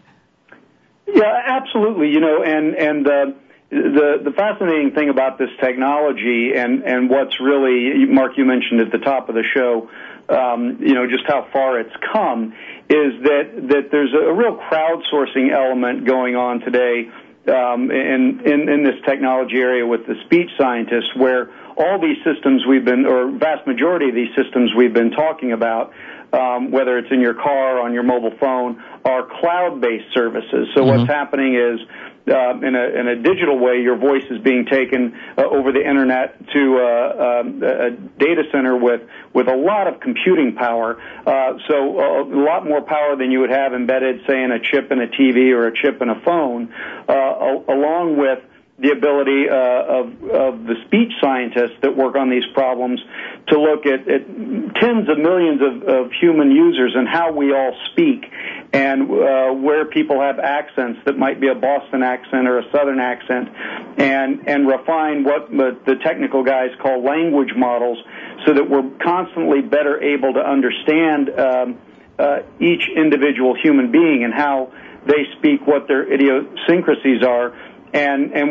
Yeah, 1.06 1.42
absolutely. 1.46 2.10
You 2.10 2.22
know, 2.22 2.44
and 2.44 2.76
and 2.76 3.08
uh, 3.08 3.26
the 3.70 4.22
the 4.24 4.32
fascinating 4.32 4.92
thing 4.92 5.10
about 5.10 5.38
this 5.38 5.50
technology 5.60 6.54
and 6.56 6.84
and 6.84 7.10
what's 7.10 7.40
really 7.42 8.06
Mark, 8.06 8.38
you 8.38 8.46
mentioned 8.46 8.80
at 8.80 8.92
the 8.92 8.98
top 8.98 9.30
of 9.30 9.36
the 9.36 9.44
show, 9.44 9.90
just 11.08 11.26
how 11.28 11.48
far 11.54 11.80
it's 11.80 11.96
come, 12.14 12.54
is 12.90 13.14
that 13.24 13.68
that 13.70 13.92
there's 13.92 14.14
a 14.14 14.34
real 14.34 14.58
crowdsourcing 14.58 15.52
element 15.54 16.06
going 16.06 16.36
on 16.36 16.60
today. 16.62 17.10
Um, 17.48 17.92
in, 17.92 18.42
in 18.44 18.68
in 18.68 18.84
this 18.84 19.00
technology 19.06 19.56
area 19.56 19.88
with 19.88 20.06
the 20.06 20.16
speech 20.26 20.50
scientists, 20.58 21.16
where 21.16 21.50
all 21.78 21.98
these 21.98 22.18
systems 22.26 22.66
we've 22.68 22.84
been, 22.84 23.06
or 23.06 23.32
vast 23.32 23.66
majority 23.66 24.10
of 24.10 24.16
these 24.16 24.36
systems 24.36 24.72
we've 24.76 24.94
been 24.94 25.12
talking 25.12 25.54
about, 25.54 25.94
um, 26.34 26.72
whether 26.72 26.98
it's 26.98 27.08
in 27.10 27.22
your 27.22 27.36
car, 27.36 27.80
on 27.80 27.94
your 27.94 28.04
mobile 28.04 28.36
phone, 28.38 28.84
are 29.06 29.26
cloud-based 29.40 30.14
services. 30.14 30.68
So 30.76 30.82
mm-hmm. 30.82 30.98
what's 30.98 31.10
happening 31.10 31.56
is 31.56 31.80
in, 32.28 32.76
a, 32.76 33.00
in 33.00 33.08
a 33.08 33.16
digital 33.16 33.58
way, 33.58 33.82
your 33.82 33.98
voice 33.98 34.24
is 34.30 34.40
being 34.42 34.66
taken 34.66 35.18
uh, 35.38 35.44
over 35.44 35.72
the 35.72 35.80
internet 35.80 36.38
to 36.54 36.78
uh, 36.78 37.44
a 37.44 37.92
data 38.20 38.44
center 38.52 38.76
with 38.76 39.02
with 39.34 39.48
a 39.48 39.56
lot 39.56 39.88
of 39.88 40.00
computing 40.00 40.56
power. 40.56 41.00
Uh, 41.26 41.58
so 41.68 42.00
a, 42.00 42.26
lot 42.26 42.66
more 42.66 42.82
power 42.82 43.16
than 43.16 43.30
you 43.30 43.40
would 43.42 43.52
have 43.52 43.74
embedded, 43.74 44.22
say, 44.28 44.42
in 44.42 44.52
a 44.52 44.60
chip 44.60 44.92
in 44.92 45.00
a 45.00 45.08
TV 45.08 45.52
or 45.52 45.68
a 45.68 45.74
chip 45.76 46.02
in 46.02 46.10
a 46.10 46.20
phone, 46.22 46.74
uh, 47.08 47.14
along 47.70 48.18
with 48.18 48.40
the 48.80 48.92
ability 48.92 49.50
uh, 49.50 49.56
of, 49.56 50.06
of 50.30 50.66
the 50.66 50.76
speech 50.86 51.12
scientists 51.20 51.78
that 51.82 51.98
work 51.98 52.16
on 52.16 52.30
these 52.30 52.46
problems 52.54 53.02
to 53.48 53.60
look 53.60 53.88
at, 53.88 54.08
at 54.08 54.28
tens 54.76 55.10
of 55.10 55.18
millions 55.18 55.62
of, 55.62 55.82
of 55.88 56.12
human 56.12 56.52
users 56.52 56.94
and 56.96 57.08
how 57.08 57.32
we 57.32 57.52
all 57.54 57.74
speak 57.92 58.26
and 58.74 59.10
uh, 59.10 59.52
where 59.54 59.86
people 59.86 60.22
have 60.22 60.38
accents 60.38 61.00
that 61.06 61.18
might 61.18 61.40
be 61.40 61.48
a 61.48 61.56
Boston 61.56 62.04
accent 62.04 62.48
or 62.48 62.60
a 62.60 62.72
Southern 62.72 63.00
accent, 63.00 63.50
and 63.98 64.48
and 64.48 64.68
refine 64.68 65.24
what 65.24 65.50
the 65.50 65.96
technical 66.04 66.44
guys 66.44 66.70
call 66.82 67.02
language 67.02 67.54
models, 67.56 67.98
so 68.46 68.54
that 68.54 68.70
we're 68.70 68.90
constantly 69.02 69.62
better 69.62 70.04
able 70.04 70.34
to 70.34 70.40
understand 70.40 71.30
um, 71.40 71.80
uh, 72.20 72.40
each 72.60 72.90
individual 72.94 73.56
human 73.56 73.92
being 73.92 74.24
and 74.24 74.34
how 74.34 74.72
they 75.06 75.24
speak, 75.38 75.66
what 75.66 75.88
their 75.88 76.12
idiosyncrasies 76.12 77.24
are 77.24 77.56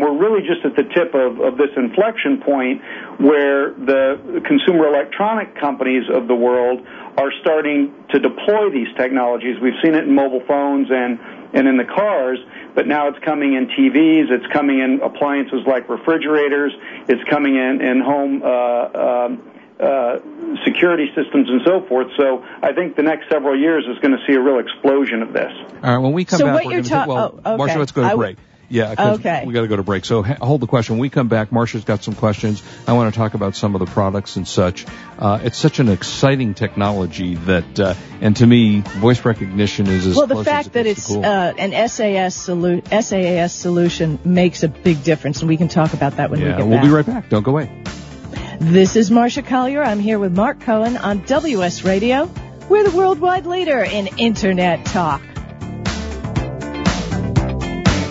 we're 0.01 0.17
really 0.17 0.47
just 0.47 0.65
at 0.65 0.77
the 0.77 0.85
tip 0.95 1.15
of, 1.15 1.41
of 1.41 1.59
this 1.59 1.71
inflection 1.77 2.41
point 2.41 2.81
where 3.21 3.73
the 3.73 4.43
consumer 4.47 4.89
electronic 4.89 5.59
companies 5.59 6.05
of 6.13 6.29
the 6.29 6.35
world 6.35 6.81
are 7.19 7.33
starting 7.41 7.95
to 8.11 8.19
deploy 8.19 8.71
these 8.71 8.89
technologies. 8.97 9.57
We've 9.61 9.79
seen 9.83 9.95
it 9.95 10.05
in 10.05 10.15
mobile 10.15 10.43
phones 10.47 10.89
and 10.91 11.19
and 11.55 11.69
in 11.69 11.77
the 11.79 11.85
cars, 11.85 12.39
but 12.75 12.87
now 12.87 13.09
it's 13.09 13.19
coming 13.25 13.55
in 13.55 13.69
TVs, 13.69 14.31
it's 14.31 14.53
coming 14.53 14.81
in 14.81 15.01
appliances 15.01 15.61
like 15.67 15.89
refrigerators, 15.89 16.73
it's 17.09 17.23
coming 17.31 17.55
in 17.55 17.81
in 17.81 18.01
home 18.01 18.43
uh, 18.43 19.27
um, 19.27 19.53
uh, 19.81 20.19
security 20.65 21.07
systems 21.15 21.49
and 21.49 21.61
so 21.65 21.87
forth. 21.87 22.09
So 22.17 22.45
I 22.63 22.73
think 22.73 22.97
the 22.97 23.03
next 23.03 23.31
several 23.31 23.59
years 23.59 23.85
is 23.87 23.99
going 24.01 24.13
to 24.13 24.25
see 24.27 24.35
a 24.35 24.41
real 24.41 24.59
explosion 24.59 25.23
of 25.23 25.33
this. 25.33 25.53
All 25.83 25.97
right, 25.97 25.99
when 25.99 26.13
we 26.13 26.25
come 26.25 26.39
so 26.39 26.47
back, 26.47 26.55
what 26.57 26.67
we're 26.67 26.73
you're 26.73 26.83
ta- 26.83 27.07
well, 27.07 27.41
oh, 27.45 27.55
okay. 27.55 27.73
Marsha, 27.73 27.77
let's 27.77 27.93
go 27.93 28.09
to 28.09 28.17
break. 28.17 28.37
Yeah, 28.69 29.15
okay. 29.15 29.45
we 29.47 29.53
got 29.53 29.63
to 29.63 29.69
go 29.69 29.77
to 29.77 29.83
break. 29.83 30.05
So 30.05 30.23
hold 30.23 30.61
the 30.61 30.67
question. 30.67 30.95
When 30.95 31.01
we 31.01 31.11
come 31.11 31.29
back, 31.29 31.51
Marsha's 31.51 31.85
got 31.85 32.03
some 32.03 32.15
questions. 32.15 32.63
I 32.87 32.95
want 32.95 33.13
to 33.13 33.19
talk 33.19 33.35
about 33.35 33.55
some 33.55 33.75
of 33.75 33.81
the 33.81 33.87
products 33.87 34.37
and 34.37 34.47
such. 34.47 34.87
Uh, 35.19 35.41
it's 35.43 35.57
such 35.57 35.79
an 35.79 35.89
exciting 35.89 36.55
technology 36.55 37.35
that, 37.35 37.79
uh, 37.81 37.95
and 38.21 38.37
to 38.37 38.47
me, 38.47 38.81
voice 38.81 39.25
recognition 39.25 39.87
is 39.87 40.07
as 40.07 40.17
well. 40.17 40.27
The 40.27 40.45
fact 40.45 40.73
that 40.73 40.87
it's 40.87 41.07
cool. 41.07 41.25
uh, 41.25 41.53
an 41.57 41.89
SAS, 41.89 42.37
solu- 42.37 42.83
SaaS 42.89 43.53
solution 43.53 44.19
makes 44.25 44.63
a 44.63 44.69
big 44.69 45.03
difference, 45.05 45.41
and 45.41 45.49
we 45.49 45.57
can 45.57 45.69
talk 45.69 45.93
about 45.93 46.17
that 46.17 46.31
when 46.31 46.41
yeah, 46.41 46.47
we 46.47 46.53
get 46.53 46.67
we'll 46.67 46.79
back. 46.79 46.85
be 46.85 46.91
right 46.91 47.07
back. 47.07 47.29
Don't 47.29 47.43
go 47.43 47.53
away. 47.53 47.83
This 48.59 48.97
is 48.97 49.11
Marsha 49.11 49.47
Collier. 49.47 49.83
I'm 49.83 50.01
here 50.01 50.19
with 50.19 50.35
Mark 50.35 50.61
Cohen 50.61 50.97
on 50.97 51.25
WS 51.25 51.85
Radio. 51.85 52.31
We're 52.69 52.85
the 52.85 52.97
worldwide 52.97 53.47
leader 53.47 53.85
in 53.85 54.09
Internet 54.19 54.87
talk. 54.87 55.23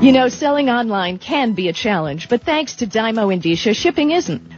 You 0.00 0.12
know, 0.12 0.28
selling 0.28 0.70
online 0.70 1.18
can 1.18 1.54
be 1.54 1.66
a 1.68 1.72
challenge, 1.72 2.28
but 2.28 2.42
thanks 2.42 2.76
to 2.76 2.86
Dymo 2.86 3.34
Endicia, 3.36 3.74
shipping 3.74 4.12
isn't. 4.12 4.57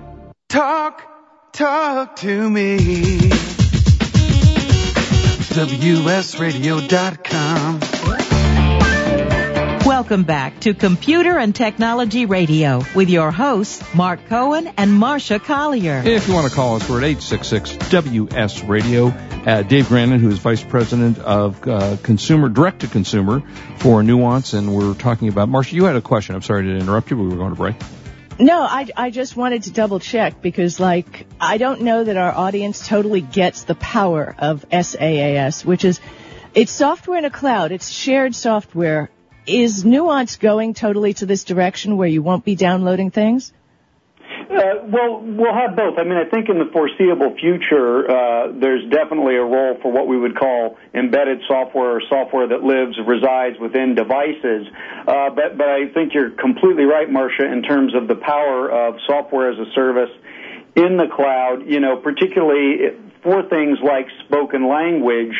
Talk, 0.51 1.01
talk 1.53 2.17
to 2.17 2.49
me. 2.49 2.77
WSRadio.com. 5.55 7.79
Welcome 9.85 10.23
back 10.23 10.59
to 10.59 10.73
Computer 10.73 11.39
and 11.39 11.55
Technology 11.55 12.25
Radio 12.25 12.83
with 12.93 13.09
your 13.09 13.31
hosts, 13.31 13.81
Mark 13.95 14.27
Cohen 14.27 14.67
and 14.75 14.91
Marsha 14.91 15.41
Collier. 15.41 16.03
If 16.05 16.27
you 16.27 16.33
want 16.33 16.49
to 16.49 16.53
call 16.53 16.75
us, 16.75 16.89
we're 16.89 17.01
at 17.01 17.15
866-WS 17.15 18.65
Radio. 18.65 19.07
Uh, 19.07 19.61
Dave 19.61 19.85
Grannan, 19.85 20.19
who 20.19 20.27
is 20.27 20.39
Vice 20.39 20.65
President 20.65 21.17
of 21.19 21.65
uh, 21.65 21.95
Consumer, 22.03 22.49
Direct 22.49 22.81
to 22.81 22.87
Consumer 22.87 23.41
for 23.77 24.03
Nuance, 24.03 24.51
and 24.51 24.75
we're 24.75 24.95
talking 24.95 25.29
about, 25.29 25.47
Marsha, 25.47 25.71
you 25.71 25.85
had 25.85 25.95
a 25.95 26.01
question. 26.01 26.35
I'm 26.35 26.41
sorry 26.41 26.63
to 26.63 26.75
interrupt 26.75 27.09
you, 27.09 27.15
but 27.15 27.23
we 27.23 27.29
were 27.29 27.37
going 27.37 27.51
to 27.51 27.55
break. 27.55 27.77
No, 28.41 28.63
I, 28.63 28.87
I 28.97 29.11
just 29.11 29.37
wanted 29.37 29.63
to 29.63 29.71
double 29.71 29.99
check 29.99 30.41
because, 30.41 30.79
like, 30.79 31.27
I 31.39 31.59
don't 31.59 31.81
know 31.81 32.03
that 32.03 32.17
our 32.17 32.31
audience 32.31 32.87
totally 32.87 33.21
gets 33.21 33.65
the 33.65 33.75
power 33.75 34.35
of 34.39 34.65
SaaS, 34.71 35.63
which 35.63 35.85
is, 35.85 35.99
it's 36.55 36.71
software 36.71 37.19
in 37.19 37.25
a 37.25 37.29
cloud. 37.29 37.71
It's 37.71 37.89
shared 37.89 38.33
software. 38.33 39.11
Is 39.45 39.85
Nuance 39.85 40.37
going 40.37 40.73
totally 40.73 41.13
to 41.15 41.27
this 41.27 41.43
direction 41.43 41.97
where 41.97 42.07
you 42.07 42.23
won't 42.23 42.43
be 42.43 42.55
downloading 42.55 43.11
things? 43.11 43.53
Uh, 44.51 44.83
well, 44.91 45.21
we'll 45.23 45.53
have 45.53 45.77
both. 45.77 45.97
I 45.97 46.03
mean, 46.03 46.17
I 46.17 46.25
think 46.25 46.49
in 46.49 46.59
the 46.59 46.69
foreseeable 46.73 47.35
future, 47.39 48.03
uh, 48.03 48.51
there's 48.51 48.83
definitely 48.91 49.37
a 49.37 49.43
role 49.43 49.79
for 49.81 49.91
what 49.91 50.07
we 50.07 50.17
would 50.17 50.37
call 50.37 50.77
embedded 50.93 51.39
software 51.47 51.95
or 51.95 52.01
software 52.09 52.47
that 52.49 52.61
lives, 52.61 52.99
resides 53.07 53.57
within 53.61 53.95
devices. 53.95 54.67
Uh, 55.07 55.29
but, 55.29 55.57
but 55.57 55.69
I 55.69 55.87
think 55.93 56.13
you're 56.13 56.31
completely 56.31 56.83
right, 56.83 57.07
Marsha, 57.07 57.49
in 57.49 57.63
terms 57.63 57.95
of 57.95 58.09
the 58.09 58.15
power 58.15 58.69
of 58.69 58.95
software 59.07 59.51
as 59.51 59.57
a 59.57 59.71
service 59.71 60.11
in 60.75 60.97
the 60.97 61.07
cloud, 61.07 61.63
you 61.65 61.79
know, 61.79 61.95
particularly 61.95 62.91
for 63.23 63.47
things 63.47 63.77
like 63.81 64.07
spoken 64.25 64.67
language, 64.67 65.35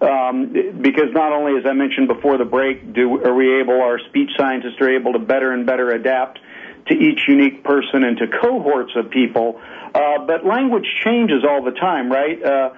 um, 0.00 0.52
because 0.80 1.12
not 1.12 1.32
only, 1.32 1.56
as 1.58 1.66
I 1.66 1.72
mentioned 1.72 2.08
before 2.08 2.36
the 2.36 2.44
break, 2.44 2.92
do 2.92 3.22
are 3.22 3.34
we 3.34 3.60
able, 3.60 3.80
our 3.80 4.00
speech 4.08 4.30
scientists 4.36 4.80
are 4.80 4.90
able 4.90 5.12
to 5.12 5.18
better 5.20 5.52
and 5.52 5.66
better 5.66 5.90
adapt 5.90 6.40
to 6.88 6.94
each 6.94 7.20
unique 7.28 7.64
person 7.64 8.04
and 8.04 8.16
to 8.18 8.26
cohorts 8.28 8.92
of 8.96 9.10
people. 9.10 9.60
Uh, 9.94 10.24
but 10.26 10.44
language 10.44 10.86
changes 11.04 11.44
all 11.48 11.62
the 11.64 11.72
time, 11.72 12.10
right? 12.10 12.42
Uh, 12.42 12.70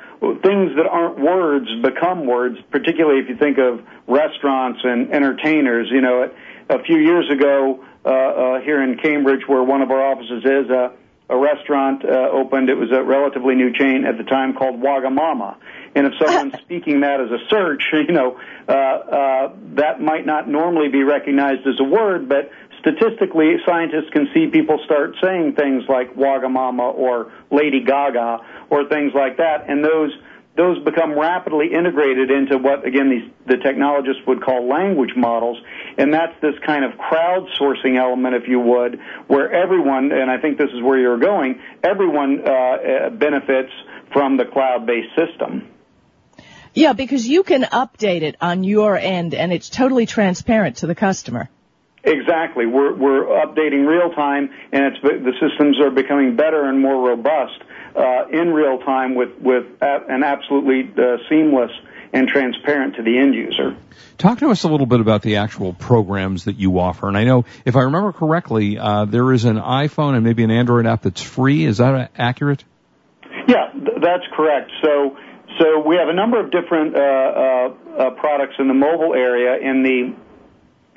things 0.42 0.76
that 0.76 0.86
aren't 0.90 1.18
words 1.18 1.66
become 1.82 2.26
words, 2.26 2.58
particularly 2.70 3.20
if 3.20 3.28
you 3.28 3.36
think 3.36 3.58
of 3.58 3.80
restaurants 4.06 4.80
and 4.84 5.12
entertainers. 5.12 5.88
You 5.90 6.00
know, 6.00 6.30
a 6.70 6.82
few 6.84 6.98
years 6.98 7.30
ago, 7.30 7.84
uh, 8.04 8.08
uh, 8.08 8.60
here 8.60 8.82
in 8.82 8.96
Cambridge, 8.98 9.42
where 9.46 9.62
one 9.62 9.82
of 9.82 9.90
our 9.90 10.02
offices 10.12 10.44
is, 10.44 10.70
uh, 10.70 10.90
a 11.30 11.36
restaurant 11.36 12.04
uh, 12.04 12.30
opened. 12.32 12.70
It 12.70 12.76
was 12.76 12.90
a 12.90 13.02
relatively 13.02 13.54
new 13.54 13.72
chain 13.72 14.04
at 14.06 14.16
the 14.16 14.24
time 14.24 14.54
called 14.54 14.80
Wagamama. 14.80 15.56
And 15.94 16.06
if 16.06 16.14
someone's 16.18 16.54
speaking 16.62 17.00
that 17.00 17.20
as 17.20 17.30
a 17.30 17.38
search, 17.48 17.82
you 17.92 18.12
know, 18.12 18.40
uh, 18.68 18.72
uh, 18.72 19.52
that 19.74 20.00
might 20.00 20.24
not 20.24 20.48
normally 20.48 20.88
be 20.88 21.02
recognized 21.02 21.66
as 21.66 21.78
a 21.80 21.84
word, 21.84 22.28
but 22.28 22.50
statistically, 22.80 23.56
scientists 23.66 24.10
can 24.12 24.28
see 24.32 24.46
people 24.46 24.80
start 24.84 25.16
saying 25.22 25.54
things 25.54 25.84
like 25.88 26.14
Wagamama 26.14 26.94
or 26.94 27.32
Lady 27.50 27.82
Gaga 27.84 28.38
or 28.70 28.88
things 28.88 29.12
like 29.14 29.38
that, 29.38 29.68
and 29.68 29.84
those 29.84 30.12
those 30.58 30.82
become 30.84 31.16
rapidly 31.16 31.72
integrated 31.72 32.32
into 32.32 32.58
what 32.58 32.84
again 32.84 33.08
these 33.08 33.30
the 33.46 33.56
technologists 33.56 34.20
would 34.26 34.42
call 34.42 34.68
language 34.68 35.12
models 35.16 35.56
and 35.96 36.12
that's 36.12 36.34
this 36.42 36.54
kind 36.66 36.84
of 36.84 36.92
crowdsourcing 36.98 37.96
element 37.96 38.34
if 38.34 38.48
you 38.48 38.58
would 38.58 38.98
where 39.28 39.52
everyone 39.52 40.10
and 40.10 40.28
i 40.28 40.36
think 40.36 40.58
this 40.58 40.70
is 40.74 40.82
where 40.82 40.98
you're 40.98 41.18
going 41.18 41.60
everyone 41.84 42.42
uh, 42.44 43.08
benefits 43.10 43.70
from 44.12 44.36
the 44.36 44.44
cloud 44.44 44.86
based 44.86 45.14
system. 45.14 45.68
Yeah 46.74 46.92
because 46.92 47.26
you 47.26 47.44
can 47.44 47.62
update 47.62 48.22
it 48.22 48.36
on 48.40 48.64
your 48.64 48.96
end 48.96 49.34
and 49.34 49.52
it's 49.52 49.68
totally 49.68 50.06
transparent 50.06 50.78
to 50.78 50.88
the 50.88 50.94
customer 50.94 51.48
Exactly. 52.08 52.66
We're, 52.66 52.94
we're 52.94 53.24
updating 53.24 53.86
real 53.86 54.10
time, 54.14 54.50
and 54.72 54.84
it's, 54.86 55.02
the 55.02 55.32
systems 55.40 55.78
are 55.80 55.90
becoming 55.90 56.36
better 56.36 56.64
and 56.64 56.80
more 56.80 57.06
robust 57.06 57.60
uh, 57.94 58.28
in 58.32 58.52
real 58.52 58.78
time 58.78 59.14
with, 59.14 59.38
with 59.40 59.66
an 59.80 60.22
absolutely 60.22 60.90
uh, 60.96 61.18
seamless 61.28 61.70
and 62.12 62.26
transparent 62.28 62.96
to 62.96 63.02
the 63.02 63.18
end 63.18 63.34
user. 63.34 63.76
Talk 64.16 64.38
to 64.38 64.48
us 64.50 64.64
a 64.64 64.68
little 64.68 64.86
bit 64.86 65.00
about 65.00 65.22
the 65.22 65.36
actual 65.36 65.74
programs 65.74 66.44
that 66.44 66.56
you 66.56 66.78
offer. 66.78 67.08
And 67.08 67.16
I 67.16 67.24
know, 67.24 67.44
if 67.66 67.76
I 67.76 67.82
remember 67.82 68.12
correctly, 68.12 68.78
uh, 68.78 69.04
there 69.04 69.30
is 69.32 69.44
an 69.44 69.56
iPhone 69.56 70.14
and 70.14 70.24
maybe 70.24 70.42
an 70.44 70.50
Android 70.50 70.86
app 70.86 71.02
that's 71.02 71.22
free. 71.22 71.64
Is 71.64 71.78
that 71.78 72.10
accurate? 72.16 72.64
Yeah, 73.46 73.70
th- 73.72 73.98
that's 74.00 74.24
correct. 74.34 74.70
So, 74.82 75.18
so 75.60 75.86
we 75.86 75.96
have 75.96 76.08
a 76.08 76.14
number 76.14 76.40
of 76.40 76.50
different 76.50 76.96
uh, 76.96 76.98
uh, 76.98 77.74
uh 77.98 78.10
products 78.12 78.54
in 78.58 78.68
the 78.68 78.74
mobile 78.74 79.14
area. 79.14 79.58
In 79.58 79.82
the 79.82 80.14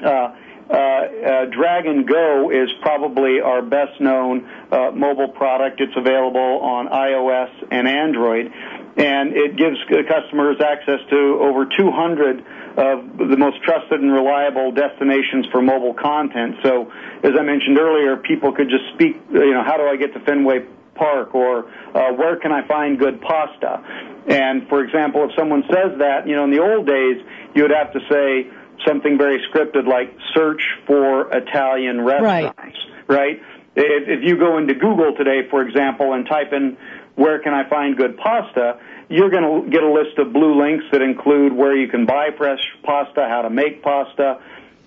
uh, 0.04 0.08
uh, 0.08 0.10
uh, 0.12 0.36
Dragon 0.72 2.06
Go 2.06 2.50
is 2.50 2.70
probably 2.82 3.42
our 3.42 3.62
best 3.62 4.00
known 4.00 4.48
uh, 4.72 4.92
mobile 4.92 5.30
product. 5.30 5.82
It's 5.82 5.96
available 5.96 6.60
on 6.62 6.88
iOS 6.88 7.52
and 7.72 7.88
Android, 7.88 8.52
and 8.98 9.36
it 9.36 9.58
gives 9.58 9.78
customers 10.08 10.58
access 10.62 11.00
to 11.10 11.40
over 11.42 11.66
200 11.66 12.46
of 12.78 13.18
the 13.18 13.36
most 13.38 13.62
trusted 13.64 14.00
and 14.00 14.14
reliable 14.14 14.72
destinations 14.72 15.46
for 15.52 15.62
mobile 15.62 15.94
content. 15.94 16.56
So, 16.64 16.92
as 17.24 17.32
I 17.38 17.44
mentioned 17.44 17.78
earlier, 17.78 18.16
people 18.18 18.54
could 18.54 18.70
just 18.70 18.86
speak, 18.94 19.20
you 19.32 19.52
know, 19.52 19.64
how 19.64 19.78
do 19.78 19.84
I 19.84 19.98
get 19.98 20.14
to 20.14 20.20
Fenway 20.22 20.66
Park 20.96 21.36
or 21.36 21.70
uh, 21.94 22.14
where 22.14 22.38
can 22.38 22.52
I 22.52 22.66
find 22.68 22.98
good 22.98 23.20
pasta? 23.22 23.84
And 24.28 24.68
for 24.70 24.84
example, 24.84 25.26
if 25.28 25.32
someone 25.36 25.64
says 25.68 25.98
that, 26.00 26.28
you 26.28 26.36
know, 26.36 26.44
in 26.44 26.52
the 26.52 26.62
old 26.62 26.86
days, 26.86 27.18
you 27.56 27.64
would 27.64 27.72
have 27.72 27.92
to 27.94 28.00
say, 28.10 28.48
something 28.86 29.18
very 29.18 29.40
scripted 29.50 29.88
like 29.88 30.16
search 30.34 30.62
for 30.88 31.32
Italian 31.36 32.02
restaurants, 32.02 32.78
right? 33.08 33.18
right? 33.18 33.42
If, 33.76 34.20
if 34.20 34.24
you 34.24 34.38
go 34.38 34.58
into 34.58 34.74
Google 34.74 35.16
today, 35.16 35.48
for 35.50 35.62
example, 35.62 36.14
and 36.14 36.26
type 36.28 36.52
in 36.54 36.78
where 37.16 37.40
can 37.40 37.54
I 37.54 37.70
find 37.70 37.98
good 37.98 38.18
pasta, 38.18 38.80
you're 39.10 39.30
going 39.30 39.44
to 39.44 39.70
get 39.70 39.84
a 39.84 39.92
list 39.92 40.18
of 40.18 40.34
blue 40.34 40.62
links 40.62 40.86
that 40.92 41.02
include 41.02 41.54
where 41.54 41.76
you 41.76 41.88
can 41.88 42.06
buy 42.06 42.30
fresh 42.38 42.62
pasta, 42.84 43.28
how 43.28 43.42
to 43.42 43.50
make 43.50 43.84
pasta. 43.84 44.42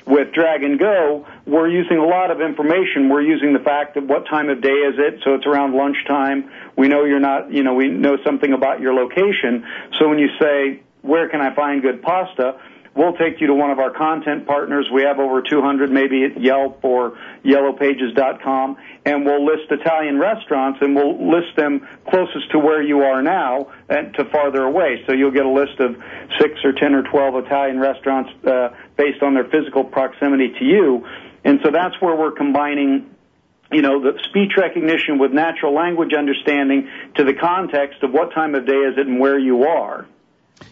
With 0.06 0.34
Dragon 0.34 0.76
Go, 0.76 1.26
we're 1.46 1.68
using 1.68 1.96
a 1.96 2.04
lot 2.04 2.30
of 2.30 2.42
information. 2.42 3.08
We're 3.08 3.22
using 3.22 3.54
the 3.54 3.58
fact 3.58 3.94
that 3.94 4.06
what 4.06 4.26
time 4.26 4.50
of 4.50 4.60
day 4.60 4.68
is 4.68 4.96
it, 4.98 5.20
so 5.24 5.34
it's 5.34 5.46
around 5.46 5.74
lunchtime. 5.74 6.50
We 6.76 6.88
know 6.88 7.04
you're 7.04 7.20
not, 7.20 7.50
you 7.50 7.62
know, 7.62 7.72
we 7.72 7.88
know 7.88 8.18
something 8.22 8.52
about 8.52 8.80
your 8.80 8.92
location. 8.92 9.64
So 9.98 10.08
when 10.10 10.18
you 10.18 10.28
say, 10.38 10.82
where 11.00 11.30
can 11.30 11.40
I 11.40 11.54
find 11.54 11.80
good 11.80 12.02
pasta? 12.02 12.60
We'll 12.96 13.14
take 13.14 13.40
you 13.40 13.48
to 13.48 13.54
one 13.54 13.70
of 13.70 13.80
our 13.80 13.90
content 13.90 14.46
partners. 14.46 14.88
We 14.92 15.02
have 15.02 15.18
over 15.18 15.42
200, 15.42 15.90
maybe 15.90 16.24
at 16.24 16.40
Yelp 16.40 16.84
or 16.84 17.18
YellowPages.com, 17.44 18.76
and 19.04 19.26
we'll 19.26 19.44
list 19.44 19.70
Italian 19.70 20.18
restaurants 20.18 20.78
and 20.80 20.94
we'll 20.94 21.28
list 21.28 21.56
them 21.56 21.88
closest 22.08 22.52
to 22.52 22.58
where 22.60 22.82
you 22.82 23.00
are 23.00 23.20
now 23.20 23.72
and 23.88 24.14
to 24.14 24.24
farther 24.26 24.62
away. 24.62 25.02
So 25.06 25.12
you'll 25.12 25.32
get 25.32 25.44
a 25.44 25.50
list 25.50 25.80
of 25.80 25.96
six 26.40 26.64
or 26.64 26.72
10 26.72 26.94
or 26.94 27.02
12 27.02 27.46
Italian 27.46 27.80
restaurants 27.80 28.30
uh, 28.46 28.68
based 28.96 29.22
on 29.22 29.34
their 29.34 29.44
physical 29.44 29.82
proximity 29.82 30.52
to 30.58 30.64
you. 30.64 31.06
And 31.42 31.58
so 31.64 31.72
that's 31.72 32.00
where 32.00 32.14
we're 32.14 32.32
combining 32.32 33.10
you 33.72 33.82
know, 33.82 34.00
the 34.00 34.22
speech 34.24 34.52
recognition 34.56 35.18
with 35.18 35.32
natural 35.32 35.74
language 35.74 36.12
understanding 36.14 36.88
to 37.16 37.24
the 37.24 37.34
context 37.34 38.02
of 38.02 38.12
what 38.12 38.32
time 38.32 38.54
of 38.54 38.66
day 38.66 38.72
is 38.72 38.96
it 38.96 39.06
and 39.06 39.18
where 39.18 39.38
you 39.38 39.64
are. 39.64 40.06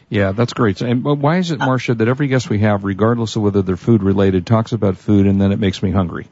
Yeah, 0.08 0.32
that's 0.32 0.52
great. 0.52 0.80
And 0.80 1.04
why 1.04 1.38
is 1.38 1.50
it, 1.50 1.60
uh, 1.60 1.66
Marsha, 1.66 1.96
that 1.96 2.08
every 2.08 2.28
guest 2.28 2.50
we 2.50 2.60
have, 2.60 2.84
regardless 2.84 3.36
of 3.36 3.42
whether 3.42 3.62
they're 3.62 3.76
food 3.76 4.02
related, 4.02 4.46
talks 4.46 4.72
about 4.72 4.96
food 4.96 5.26
and 5.26 5.40
then 5.40 5.52
it 5.52 5.58
makes 5.58 5.82
me 5.82 5.90
hungry? 5.90 6.28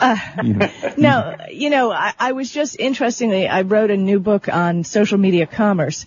Uh, 0.00 0.16
no, 0.96 1.36
you 1.50 1.70
know, 1.70 1.92
I, 1.92 2.12
I 2.18 2.32
was 2.32 2.50
just 2.50 2.78
interestingly, 2.78 3.48
I 3.48 3.62
wrote 3.62 3.90
a 3.90 3.96
new 3.96 4.20
book 4.20 4.48
on 4.48 4.84
social 4.84 5.18
media 5.18 5.46
commerce. 5.46 6.06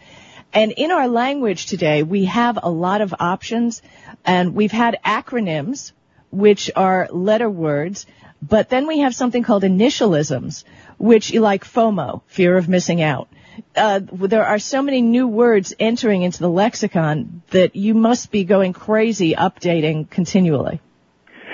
And 0.54 0.72
in 0.72 0.92
our 0.92 1.08
language 1.08 1.66
today, 1.66 2.04
we 2.04 2.26
have 2.26 2.60
a 2.62 2.70
lot 2.70 3.02
of 3.02 3.14
options 3.20 3.82
and 4.26 4.54
we've 4.54 4.72
had 4.72 4.98
acronyms, 5.06 5.92
which 6.32 6.70
are 6.76 7.08
letter 7.12 7.50
words 7.50 8.06
But 8.42 8.70
then 8.70 8.88
we 8.88 9.00
have 9.00 9.16
something 9.16 9.44
called 9.44 9.64
initialisms, 9.64 10.64
which 10.98 11.34
like 11.34 11.64
FOMO, 11.64 12.22
fear 12.28 12.58
of 12.58 12.70
missing 12.70 13.02
out. 13.02 13.30
Uh, 13.76 14.00
there 14.04 14.46
are 14.46 14.60
so 14.60 14.82
many 14.82 15.02
new 15.02 15.28
words 15.28 15.74
entering 15.80 16.22
into 16.22 16.40
the 16.40 16.50
lexicon 16.50 17.42
that 17.52 17.76
you 17.76 17.94
must 17.94 18.32
be 18.32 18.44
going 18.44 18.74
crazy 18.74 19.36
updating 19.36 20.10
continually. 20.10 20.82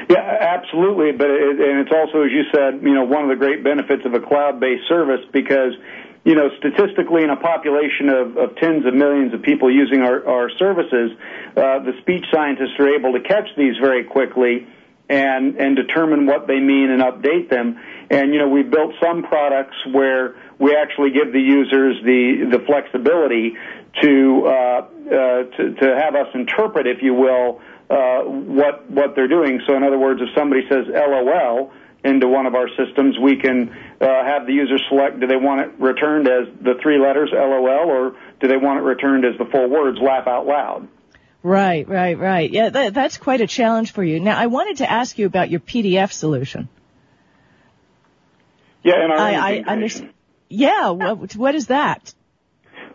Yeah, 0.10 0.20
absolutely. 0.20 1.12
But 1.12 1.30
it, 1.30 1.60
and 1.60 1.80
it's 1.80 1.92
also, 1.92 2.24
as 2.24 2.32
you 2.32 2.44
said, 2.54 2.82
you 2.84 2.94
know, 2.94 3.06
one 3.06 3.24
of 3.24 3.30
the 3.30 3.36
great 3.36 3.63
benefits 3.63 4.06
of 4.06 4.13
a 4.13 4.20
cloud-based 4.20 4.88
service 4.88 5.22
because, 5.32 5.74
you 6.24 6.36
know, 6.36 6.50
statistically 6.60 7.24
in 7.24 7.30
a 7.30 7.38
population 7.38 8.10
of, 8.10 8.38
of 8.38 8.56
tens 8.58 8.86
of 8.86 8.94
millions 8.94 9.34
of 9.34 9.42
people 9.42 9.72
using 9.72 10.02
our, 10.02 10.26
our 10.28 10.50
services, 10.58 11.12
uh, 11.56 11.80
the 11.80 11.94
speech 12.02 12.26
scientists 12.32 12.76
are 12.80 12.89
able 12.96 13.13
to 13.13 13.22
catch 13.22 13.48
these 13.58 13.76
very 13.82 14.04
quickly 14.04 14.68
and 15.10 15.58
and 15.58 15.76
determine 15.76 16.26
what 16.26 16.48
they 16.48 16.60
mean 16.60 16.89
and 16.89 17.02
update 17.02 17.50
them. 17.50 17.80
And 18.10 18.34
you 18.34 18.39
know, 18.39 18.50
we 18.50 18.63
built 18.63 18.94
some 19.02 19.24
products 19.24 19.76
where 19.92 20.36
we 20.63 20.76
actually 20.78 21.12
give 21.12 21.34
the 21.34 21.41
users 21.41 22.02
the 22.04 22.58
the 22.58 22.63
flexibility 22.65 23.56
to 24.02 24.47
uh, 24.47 24.49
uh, 24.49 25.43
to, 25.58 25.73
to 25.76 25.95
have 25.99 26.15
us 26.15 26.28
interpret, 26.34 26.88
if 26.88 27.04
you 27.04 27.13
will, 27.13 27.62
uh, 27.89 28.21
what 28.21 28.89
what 28.89 29.15
they're 29.15 29.28
doing. 29.28 29.62
So, 29.67 29.76
in 29.76 29.84
other 29.84 29.99
words, 29.99 30.21
if 30.21 30.30
somebody 30.34 30.62
says 30.69 30.86
LOL 30.88 31.71
into 32.06 32.30
one 32.30 32.45
of 32.45 32.56
our 32.56 32.69
systems, 32.78 33.19
we 33.19 33.36
can 33.36 33.69
uh, 33.99 34.06
have 34.23 34.47
the 34.47 34.54
user 34.54 34.78
select: 34.88 35.19
do 35.19 35.28
they 35.28 35.36
want 35.36 35.62
it 35.62 35.71
returned 35.80 36.30
as 36.30 36.47
the 36.62 36.76
three 36.82 36.97
letters 36.97 37.32
LOL, 37.34 37.89
or 37.89 38.15
do 38.39 38.47
they 38.47 38.58
want 38.58 38.80
it 38.80 38.84
returned 38.84 39.26
as 39.26 39.38
the 39.38 39.45
full 39.45 39.69
words 39.69 39.99
laugh 39.99 40.28
out 40.28 40.47
loud? 40.47 40.88
Right, 41.43 41.86
right, 41.89 42.17
right. 42.17 42.49
Yeah, 42.49 42.69
that, 42.69 42.93
that's 42.93 43.17
quite 43.17 43.41
a 43.41 43.47
challenge 43.47 43.91
for 43.91 44.02
you. 44.02 44.21
Now, 44.21 44.38
I 44.38 44.47
wanted 44.47 44.78
to 44.78 44.89
ask 44.89 45.19
you 45.19 45.26
about 45.26 45.49
your 45.49 45.60
PDF 45.60 46.13
solution. 46.13 46.69
Yeah, 48.82 49.04
and 49.04 49.12
our 49.12 49.17
I, 49.19 49.34
I 49.34 49.63
understand. 49.67 50.13
Yeah, 50.54 50.92
what, 50.92 51.36
what 51.36 51.56
is 51.56 51.68
that? 51.68 52.13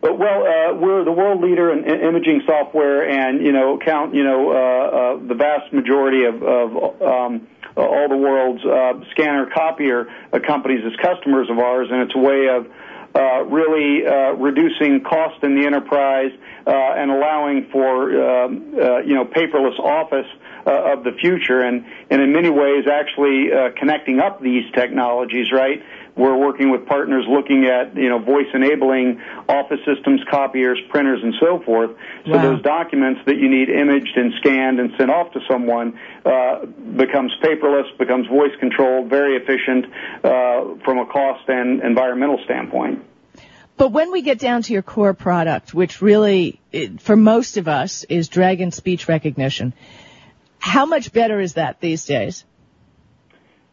Well, 0.00 0.14
uh, 0.14 0.74
we're 0.74 1.04
the 1.04 1.10
world 1.10 1.42
leader 1.42 1.72
in 1.72 1.84
imaging 1.84 2.42
software, 2.46 3.08
and 3.08 3.44
you 3.44 3.50
know, 3.50 3.80
count 3.84 4.14
you 4.14 4.22
know 4.22 4.52
uh, 4.52 4.54
uh, 4.54 5.26
the 5.26 5.34
vast 5.34 5.72
majority 5.72 6.24
of, 6.24 6.40
of 6.40 7.02
um, 7.02 7.48
all 7.76 8.08
the 8.08 8.16
world's 8.16 8.64
uh, 8.64 9.00
scanner 9.10 9.50
copier 9.52 10.06
uh, 10.32 10.38
companies 10.38 10.84
as 10.86 10.94
customers 11.02 11.50
of 11.50 11.58
ours, 11.58 11.88
and 11.90 12.02
it's 12.02 12.14
a 12.14 12.18
way 12.18 12.46
of 12.48 12.68
uh, 13.16 13.42
really 13.44 14.06
uh, 14.06 14.34
reducing 14.34 15.02
cost 15.02 15.42
in 15.42 15.58
the 15.58 15.66
enterprise 15.66 16.30
uh, 16.64 16.70
and 16.70 17.10
allowing 17.10 17.66
for 17.72 18.44
um, 18.44 18.74
uh, 18.80 18.98
you 18.98 19.14
know 19.14 19.24
paperless 19.24 19.78
office 19.80 20.26
uh, 20.30 20.38
of 20.70 21.04
the 21.04 21.12
future, 21.12 21.60
and 21.60 21.84
and 22.10 22.20
in 22.22 22.32
many 22.32 22.50
ways 22.50 22.86
actually 22.86 23.52
uh, 23.52 23.70
connecting 23.78 24.20
up 24.20 24.40
these 24.40 24.64
technologies, 24.72 25.52
right? 25.52 25.82
We're 26.16 26.36
working 26.36 26.70
with 26.70 26.84
partners 26.86 27.26
looking 27.28 27.66
at, 27.66 27.94
you 27.94 28.08
know, 28.08 28.18
voice 28.18 28.48
enabling 28.52 29.20
office 29.48 29.78
systems, 29.86 30.20
copiers, 30.28 30.76
printers, 30.90 31.20
and 31.22 31.32
so 31.38 31.60
forth. 31.60 31.92
So 32.24 32.32
Wow. 32.32 32.42
those 32.42 32.62
documents 32.62 33.20
that 33.26 33.36
you 33.36 33.48
need 33.48 33.68
imaged 33.68 34.16
and 34.16 34.32
scanned 34.40 34.80
and 34.80 34.90
sent 34.98 35.12
off 35.12 35.32
to 35.34 35.40
someone 35.48 35.96
uh, 36.26 36.66
becomes 36.96 37.32
paperless, 37.40 37.96
becomes 37.98 38.26
voice 38.26 38.50
controlled, 38.58 39.08
very 39.08 39.36
efficient 39.36 39.86
uh, 40.24 40.84
from 40.84 40.98
a 40.98 41.06
cost 41.06 41.48
and 41.48 41.82
environmental 41.82 42.40
standpoint. 42.44 43.04
But 43.76 43.92
when 43.92 44.10
we 44.10 44.22
get 44.22 44.40
down 44.40 44.62
to 44.62 44.72
your 44.72 44.82
core 44.82 45.14
product, 45.14 45.72
which 45.72 46.02
really, 46.02 46.60
for 46.98 47.14
most 47.14 47.58
of 47.58 47.68
us, 47.68 48.02
is 48.02 48.26
Dragon 48.28 48.72
speech 48.72 49.06
recognition, 49.06 49.72
how 50.58 50.86
much 50.86 51.12
better 51.12 51.40
is 51.40 51.54
that 51.54 51.80
these 51.80 52.04
days? 52.04 52.44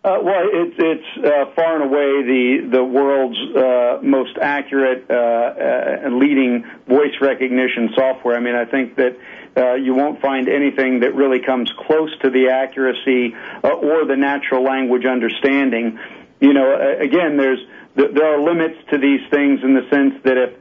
Uh, 0.05 0.19
well, 0.21 0.43
it's 0.53 0.75
it's 0.77 1.25
uh, 1.25 1.51
far 1.55 1.81
and 1.81 1.85
away 1.85 2.21
the 2.21 2.69
the 2.77 2.83
world's 2.83 3.39
uh, 3.55 3.97
most 4.03 4.37
accurate 4.37 5.09
uh, 5.09 5.13
uh, 5.15 6.05
and 6.05 6.19
leading 6.19 6.63
voice 6.87 7.15
recognition 7.21 7.89
software. 7.95 8.35
I 8.35 8.39
mean, 8.39 8.53
I 8.53 8.65
think 8.65 8.97
that 8.97 9.17
uh, 9.57 9.73
you 9.73 9.95
won't 9.95 10.21
find 10.21 10.47
anything 10.47 10.99
that 10.99 11.15
really 11.15 11.39
comes 11.39 11.73
close 11.87 12.15
to 12.19 12.29
the 12.29 12.49
accuracy 12.49 13.35
or 13.63 14.05
the 14.05 14.15
natural 14.15 14.63
language 14.63 15.05
understanding. 15.05 15.97
You 16.39 16.53
know, 16.53 16.97
again, 16.99 17.37
there's 17.37 17.65
there 17.95 18.31
are 18.31 18.39
limits 18.39 18.77
to 18.91 18.99
these 18.99 19.21
things 19.31 19.61
in 19.63 19.73
the 19.73 19.89
sense 19.89 20.21
that 20.23 20.37
if 20.37 20.53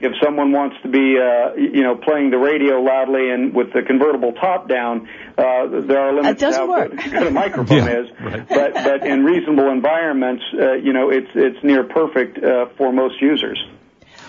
if 0.00 0.12
someone 0.24 0.52
wants 0.52 0.76
to 0.82 0.88
be, 0.88 1.18
uh, 1.18 1.54
you 1.56 1.82
know, 1.82 1.94
playing 1.96 2.30
the 2.30 2.38
radio 2.38 2.80
loudly 2.80 3.30
and 3.30 3.54
with 3.54 3.72
the 3.72 3.82
convertible 3.82 4.32
top 4.32 4.68
down, 4.68 5.08
uh, 5.36 5.66
there 5.86 6.00
are 6.00 6.12
limits 6.14 6.40
to 6.40 6.52
how 6.52 6.68
work. 6.68 6.90
good, 6.90 7.12
good 7.12 7.26
a 7.26 7.30
microphone 7.30 7.76
Yeah, 7.76 8.00
is. 8.00 8.06
right. 8.20 8.48
But 8.48 8.74
but 8.74 9.06
in 9.06 9.24
reasonable 9.24 9.70
environments, 9.70 10.42
uh, 10.54 10.72
you 10.72 10.92
know, 10.92 11.10
it's 11.10 11.30
it's 11.34 11.62
near 11.62 11.84
perfect 11.84 12.42
uh, 12.42 12.66
for 12.76 12.92
most 12.92 13.20
users. 13.20 13.62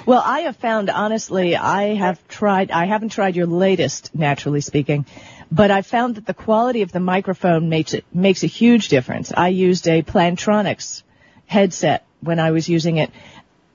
Well, 0.05 0.21
I 0.25 0.41
have 0.41 0.55
found, 0.55 0.89
honestly, 0.89 1.55
I 1.55 1.93
have 1.95 2.27
tried, 2.27 2.71
I 2.71 2.85
haven't 2.85 3.09
tried 3.09 3.35
your 3.35 3.45
latest, 3.45 4.15
naturally 4.15 4.61
speaking, 4.61 5.05
but 5.51 5.69
I 5.69 5.83
found 5.83 6.15
that 6.15 6.25
the 6.25 6.33
quality 6.33 6.81
of 6.81 6.91
the 6.91 6.99
microphone 6.99 7.69
makes 7.69 7.93
it, 7.93 8.03
makes 8.11 8.43
a 8.43 8.47
huge 8.47 8.87
difference. 8.87 9.31
I 9.35 9.49
used 9.49 9.87
a 9.87 10.01
Plantronics 10.01 11.03
headset 11.45 12.07
when 12.19 12.39
I 12.39 12.49
was 12.49 12.67
using 12.67 12.97
it, 12.97 13.11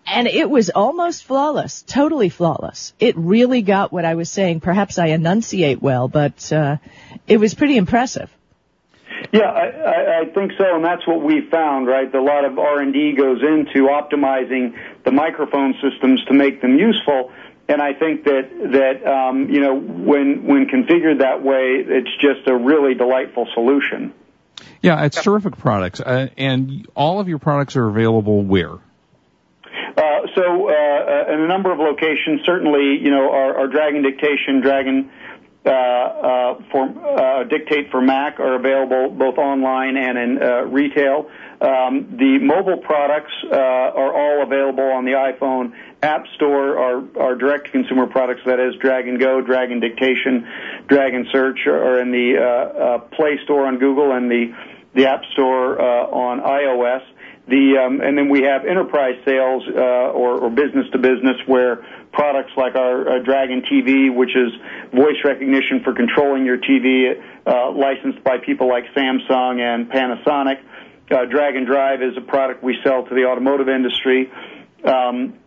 and 0.06 0.26
it 0.26 0.48
was 0.48 0.70
almost 0.70 1.24
flawless, 1.24 1.82
totally 1.82 2.28
flawless. 2.28 2.92
It 2.98 3.16
really 3.16 3.62
got 3.62 3.92
what 3.92 4.04
I 4.04 4.14
was 4.14 4.30
saying. 4.30 4.60
Perhaps 4.60 4.98
I 4.98 5.08
enunciate 5.08 5.82
well, 5.82 6.08
but, 6.08 6.52
uh, 6.52 6.76
it 7.26 7.38
was 7.38 7.54
pretty 7.54 7.76
impressive. 7.76 8.30
Yeah, 9.32 9.50
I, 9.50 9.66
I, 9.66 10.20
I 10.20 10.24
think 10.26 10.52
so, 10.58 10.76
and 10.76 10.84
that's 10.84 11.06
what 11.06 11.22
we 11.22 11.40
found. 11.50 11.86
Right, 11.86 12.12
a 12.14 12.20
lot 12.20 12.44
of 12.44 12.58
R 12.58 12.80
and 12.80 12.92
D 12.92 13.12
goes 13.12 13.42
into 13.42 13.88
optimizing 13.88 14.78
the 15.04 15.10
microphone 15.10 15.74
systems 15.82 16.24
to 16.26 16.34
make 16.34 16.60
them 16.60 16.78
useful. 16.78 17.32
And 17.68 17.82
I 17.82 17.94
think 17.94 18.24
that 18.24 18.50
that 18.72 19.06
um, 19.10 19.48
you 19.48 19.60
know 19.60 19.74
when 19.74 20.44
when 20.46 20.66
configured 20.66 21.18
that 21.20 21.42
way, 21.42 21.84
it's 21.86 22.14
just 22.20 22.46
a 22.46 22.54
really 22.54 22.94
delightful 22.94 23.48
solution. 23.54 24.12
Yeah, 24.82 25.04
it's 25.04 25.20
terrific 25.20 25.56
products, 25.56 26.00
uh, 26.00 26.28
and 26.36 26.86
all 26.94 27.18
of 27.18 27.28
your 27.28 27.38
products 27.38 27.76
are 27.76 27.88
available 27.88 28.42
where? 28.42 28.78
Uh, 30.36 30.40
so, 30.40 30.68
uh, 30.68 31.32
in 31.32 31.40
a 31.40 31.48
number 31.48 31.72
of 31.72 31.78
locations, 31.78 32.42
certainly, 32.44 32.98
you 33.02 33.10
know, 33.10 33.30
our, 33.30 33.66
Dragon 33.68 34.02
Dictation, 34.02 34.60
Dragon 34.60 35.10
uh, 35.64 35.70
uh, 35.70 36.62
for 36.70 36.84
uh, 36.84 37.44
Dictate 37.44 37.90
for 37.90 38.00
Mac 38.00 38.38
are 38.38 38.54
available 38.54 39.10
both 39.10 39.36
online 39.38 39.96
and 39.96 40.18
in 40.18 40.42
uh, 40.42 40.62
retail. 40.62 41.28
Um, 41.60 42.16
the 42.18 42.38
mobile 42.40 42.76
products 42.76 43.32
uh, 43.50 43.56
are 43.56 44.14
all 44.14 44.42
available 44.42 44.84
on 44.84 45.04
the 45.04 45.12
iPhone 45.12 45.72
App 46.02 46.26
Store. 46.36 46.78
Our, 46.78 47.20
our 47.20 47.34
direct-to-consumer 47.34 48.06
products, 48.08 48.42
that 48.46 48.60
is 48.60 48.76
Dragon 48.76 49.18
Go, 49.18 49.40
Dragon 49.40 49.80
Dictation, 49.80 50.46
Dragon 50.86 51.26
Search, 51.32 51.66
are 51.66 52.00
in 52.00 52.12
the 52.12 52.36
uh, 52.38 52.44
uh, 52.44 52.98
Play 53.16 53.38
Store 53.44 53.66
on 53.66 53.78
Google 53.78 54.12
and 54.12 54.30
the 54.30 54.54
the 54.94 55.06
App 55.06 55.22
Store 55.32 55.78
uh, 55.80 56.06
on 56.06 56.40
iOS. 56.40 57.02
The 57.48 57.78
um, 57.78 58.00
and 58.00 58.18
then 58.18 58.28
we 58.28 58.42
have 58.42 58.66
enterprise 58.66 59.14
sales 59.24 59.62
uh, 59.68 60.10
or, 60.10 60.40
or 60.40 60.50
business 60.50 60.86
to 60.92 60.98
business 60.98 61.36
where 61.46 61.86
products 62.12 62.50
like 62.56 62.74
our 62.74 63.08
uh, 63.08 63.22
Dragon 63.22 63.62
TV, 63.62 64.12
which 64.12 64.34
is 64.34 64.50
voice 64.92 65.22
recognition 65.24 65.80
for 65.84 65.94
controlling 65.94 66.44
your 66.44 66.58
TV, 66.58 67.14
uh, 67.46 67.70
licensed 67.70 68.24
by 68.24 68.38
people 68.38 68.68
like 68.68 68.84
Samsung 68.96 69.60
and 69.60 69.88
Panasonic. 69.88 70.60
Uh, 71.08 71.24
Dragon 71.26 71.64
Drive 71.64 72.02
is 72.02 72.16
a 72.16 72.20
product 72.20 72.64
we 72.64 72.76
sell 72.82 73.04
to 73.04 73.14
the 73.14 73.26
automotive 73.26 73.68
industry. 73.68 74.28
Um, 74.82 75.38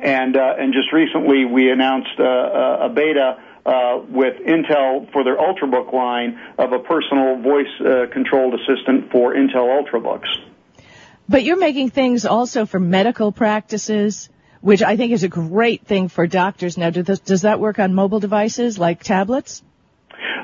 and 0.00 0.36
uh, 0.36 0.54
and 0.56 0.72
just 0.72 0.92
recently 0.92 1.44
we 1.44 1.68
announced 1.70 2.18
a 2.18 2.90
beta 2.94 3.42
uh, 3.66 4.00
with 4.08 4.34
Intel 4.42 5.10
for 5.12 5.24
their 5.24 5.36
UltraBook 5.36 5.92
line 5.92 6.38
of 6.58 6.72
a 6.72 6.78
personal 6.78 7.40
voice 7.40 7.66
uh, 7.80 8.06
controlled 8.12 8.54
assistant 8.54 9.10
for 9.10 9.34
Intel 9.34 9.82
UltraBooks. 9.82 10.53
But 11.28 11.42
you're 11.42 11.58
making 11.58 11.90
things 11.90 12.26
also 12.26 12.66
for 12.66 12.78
medical 12.78 13.32
practices, 13.32 14.28
which 14.60 14.82
I 14.82 14.96
think 14.96 15.12
is 15.12 15.24
a 15.24 15.28
great 15.28 15.86
thing 15.86 16.08
for 16.08 16.26
doctors. 16.26 16.76
Now, 16.76 16.90
do 16.90 17.02
this, 17.02 17.20
does 17.20 17.42
that 17.42 17.60
work 17.60 17.78
on 17.78 17.94
mobile 17.94 18.20
devices 18.20 18.78
like 18.78 19.02
tablets? 19.02 19.62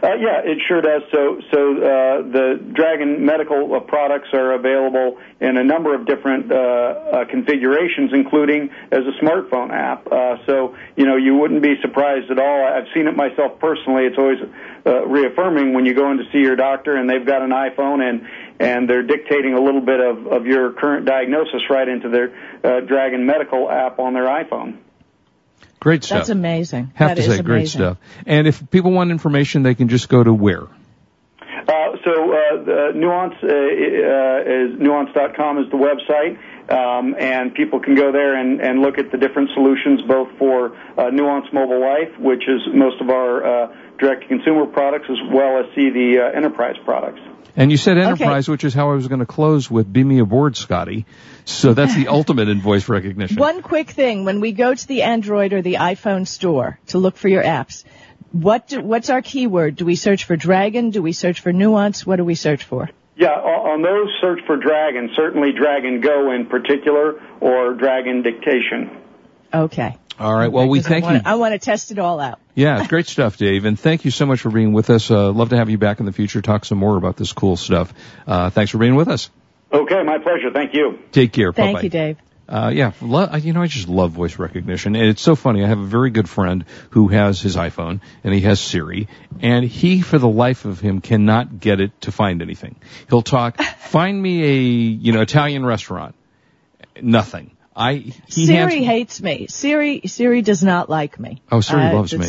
Uh, 0.02 0.14
yeah, 0.14 0.40
it 0.42 0.58
sure 0.66 0.80
does. 0.80 1.02
So, 1.12 1.40
so 1.52 1.76
uh, 1.76 2.22
the 2.22 2.72
Dragon 2.72 3.24
medical 3.24 3.74
uh, 3.74 3.80
products 3.80 4.28
are 4.32 4.54
available 4.54 5.18
in 5.40 5.58
a 5.58 5.64
number 5.64 5.94
of 5.94 6.06
different 6.06 6.50
uh, 6.50 6.54
uh, 6.54 7.24
configurations, 7.26 8.10
including 8.14 8.70
as 8.90 9.00
a 9.04 9.24
smartphone 9.24 9.70
app. 9.70 10.06
Uh, 10.06 10.36
so, 10.46 10.76
you 10.96 11.04
know, 11.04 11.16
you 11.16 11.34
wouldn't 11.34 11.62
be 11.62 11.74
surprised 11.82 12.30
at 12.30 12.38
all. 12.38 12.64
I've 12.64 12.88
seen 12.94 13.08
it 13.08 13.16
myself 13.16 13.60
personally. 13.60 14.04
It's 14.04 14.16
always 14.18 14.38
reaffirming 15.06 15.74
when 15.74 15.84
you 15.84 15.94
go 15.94 16.10
in 16.10 16.16
to 16.16 16.24
see 16.32 16.38
your 16.38 16.56
doctor 16.56 16.96
and 16.96 17.08
they've 17.08 17.26
got 17.26 17.42
an 17.42 17.50
iPhone 17.50 18.00
and 18.00 18.26
and 18.60 18.88
they're 18.88 19.02
dictating 19.02 19.54
a 19.54 19.60
little 19.60 19.80
bit 19.80 20.00
of, 20.00 20.26
of 20.26 20.46
your 20.46 20.72
current 20.72 21.06
diagnosis 21.06 21.62
right 21.70 21.88
into 21.88 22.10
their 22.10 22.32
uh, 22.62 22.80
Dragon 22.80 23.24
medical 23.24 23.70
app 23.70 23.98
on 23.98 24.12
their 24.12 24.26
iPhone. 24.26 24.76
Great 25.80 26.04
stuff. 26.04 26.18
That's 26.18 26.28
amazing. 26.28 26.92
Have 26.94 27.16
That 27.16 27.22
to 27.22 27.30
is 27.30 27.36
say, 27.36 27.42
great 27.42 27.68
stuff. 27.68 27.96
And 28.26 28.46
if 28.46 28.70
people 28.70 28.92
want 28.92 29.10
information, 29.10 29.62
they 29.62 29.74
can 29.74 29.88
just 29.88 30.10
go 30.10 30.22
to 30.22 30.32
where? 30.32 30.64
Uh, 30.64 31.96
so 32.04 32.32
uh, 32.32 32.64
the 32.64 32.92
Nuance 32.94 33.34
uh, 33.42 33.46
uh, 33.46 34.74
is 34.74 34.78
nuance.com 34.78 35.58
is 35.58 35.70
the 35.70 35.78
website. 35.78 36.38
Um, 36.70 37.16
and 37.18 37.54
people 37.54 37.80
can 37.80 37.96
go 37.96 38.12
there 38.12 38.36
and, 38.36 38.60
and 38.60 38.80
look 38.80 38.98
at 38.98 39.10
the 39.10 39.18
different 39.18 39.50
solutions, 39.54 40.02
both 40.02 40.28
for 40.38 40.76
uh, 40.98 41.10
Nuance 41.10 41.46
Mobile 41.52 41.80
Life, 41.80 42.16
which 42.18 42.42
is 42.46 42.60
most 42.72 43.00
of 43.00 43.08
our 43.08 43.42
uh, 43.42 43.76
direct-to-consumer 43.98 44.66
products, 44.66 45.06
as 45.10 45.18
well 45.32 45.58
as 45.58 45.66
see 45.74 45.90
the 45.90 46.20
uh, 46.20 46.36
enterprise 46.36 46.76
products. 46.84 47.20
And 47.56 47.70
you 47.70 47.76
said 47.76 47.98
enterprise, 47.98 48.44
okay. 48.44 48.52
which 48.52 48.64
is 48.64 48.74
how 48.74 48.90
I 48.90 48.94
was 48.94 49.08
going 49.08 49.20
to 49.20 49.26
close 49.26 49.70
with 49.70 49.92
"Beam 49.92 50.08
me 50.08 50.18
aboard, 50.18 50.56
Scotty." 50.56 51.06
So 51.44 51.74
that's 51.74 51.94
the 51.94 52.08
ultimate 52.18 52.48
in 52.48 52.60
voice 52.60 52.88
recognition. 52.88 53.36
One 53.36 53.62
quick 53.62 53.90
thing: 53.90 54.24
when 54.24 54.40
we 54.40 54.52
go 54.52 54.74
to 54.74 54.88
the 54.88 55.02
Android 55.02 55.52
or 55.52 55.62
the 55.62 55.74
iPhone 55.74 56.26
store 56.26 56.78
to 56.88 56.98
look 56.98 57.16
for 57.16 57.28
your 57.28 57.42
apps, 57.42 57.84
what 58.32 58.68
do, 58.68 58.80
what's 58.80 59.10
our 59.10 59.22
keyword? 59.22 59.76
Do 59.76 59.84
we 59.84 59.96
search 59.96 60.24
for 60.24 60.36
Dragon? 60.36 60.90
Do 60.90 61.02
we 61.02 61.12
search 61.12 61.40
for 61.40 61.52
Nuance? 61.52 62.06
What 62.06 62.16
do 62.16 62.24
we 62.24 62.34
search 62.34 62.64
for? 62.64 62.88
Yeah, 63.16 63.32
on 63.32 63.82
those, 63.82 64.08
search 64.20 64.40
for 64.46 64.56
Dragon. 64.56 65.10
Certainly 65.14 65.52
Dragon 65.52 66.00
Go 66.00 66.32
in 66.32 66.46
particular, 66.46 67.20
or 67.40 67.74
Dragon 67.74 68.22
Dictation. 68.22 68.96
Okay. 69.52 69.98
All 70.20 70.34
right. 70.34 70.52
Well, 70.52 70.68
we 70.68 70.80
thank 70.80 71.04
I 71.04 71.06
wanna, 71.06 71.18
you. 71.18 71.22
I 71.24 71.34
want 71.36 71.52
to 71.54 71.58
test 71.58 71.90
it 71.90 71.98
all 71.98 72.20
out. 72.20 72.38
Yeah, 72.54 72.86
great 72.86 73.06
stuff, 73.06 73.38
Dave. 73.38 73.64
And 73.64 73.80
thank 73.80 74.04
you 74.04 74.10
so 74.10 74.26
much 74.26 74.42
for 74.42 74.50
being 74.50 74.74
with 74.74 74.90
us. 74.90 75.10
Uh, 75.10 75.32
love 75.32 75.48
to 75.48 75.56
have 75.56 75.70
you 75.70 75.78
back 75.78 75.98
in 75.98 76.06
the 76.06 76.12
future. 76.12 76.42
Talk 76.42 76.66
some 76.66 76.78
more 76.78 76.96
about 76.98 77.16
this 77.16 77.32
cool 77.32 77.56
stuff. 77.56 77.94
Uh, 78.26 78.50
thanks 78.50 78.70
for 78.70 78.78
being 78.78 78.96
with 78.96 79.08
us. 79.08 79.30
Okay, 79.72 80.02
my 80.02 80.18
pleasure. 80.18 80.50
Thank 80.52 80.74
you. 80.74 80.98
Take 81.12 81.32
care. 81.32 81.52
Thank 81.52 81.76
Bye-bye. 81.76 81.82
you, 81.84 81.88
Dave. 81.88 82.16
Uh, 82.48 82.72
yeah, 82.74 82.92
lo- 83.00 83.32
you 83.36 83.52
know, 83.52 83.62
I 83.62 83.68
just 83.68 83.88
love 83.88 84.10
voice 84.10 84.36
recognition. 84.36 84.96
And 84.96 85.06
it's 85.06 85.22
so 85.22 85.36
funny. 85.36 85.64
I 85.64 85.68
have 85.68 85.78
a 85.78 85.86
very 85.86 86.10
good 86.10 86.28
friend 86.28 86.64
who 86.90 87.06
has 87.08 87.40
his 87.40 87.56
iPhone 87.56 88.00
and 88.24 88.34
he 88.34 88.40
has 88.40 88.58
Siri 88.58 89.06
and 89.40 89.64
he, 89.64 90.02
for 90.02 90.18
the 90.18 90.28
life 90.28 90.64
of 90.64 90.80
him, 90.80 91.00
cannot 91.00 91.60
get 91.60 91.80
it 91.80 91.98
to 92.02 92.12
find 92.12 92.42
anything. 92.42 92.74
He'll 93.08 93.22
talk, 93.22 93.62
find 93.62 94.20
me 94.20 94.42
a, 94.42 94.56
you 94.58 95.12
know, 95.12 95.20
Italian 95.20 95.64
restaurant. 95.64 96.16
Nothing. 97.00 97.52
I, 97.80 98.12
Siri 98.28 98.84
hates 98.84 99.22
me. 99.22 99.46
Siri, 99.46 100.02
Siri 100.06 100.42
does 100.42 100.62
not 100.62 100.90
like 100.90 101.18
me. 101.18 101.42
Oh, 101.50 101.60
Siri 101.60 101.82
uh, 101.82 101.94
loves 101.94 102.16
me. 102.16 102.26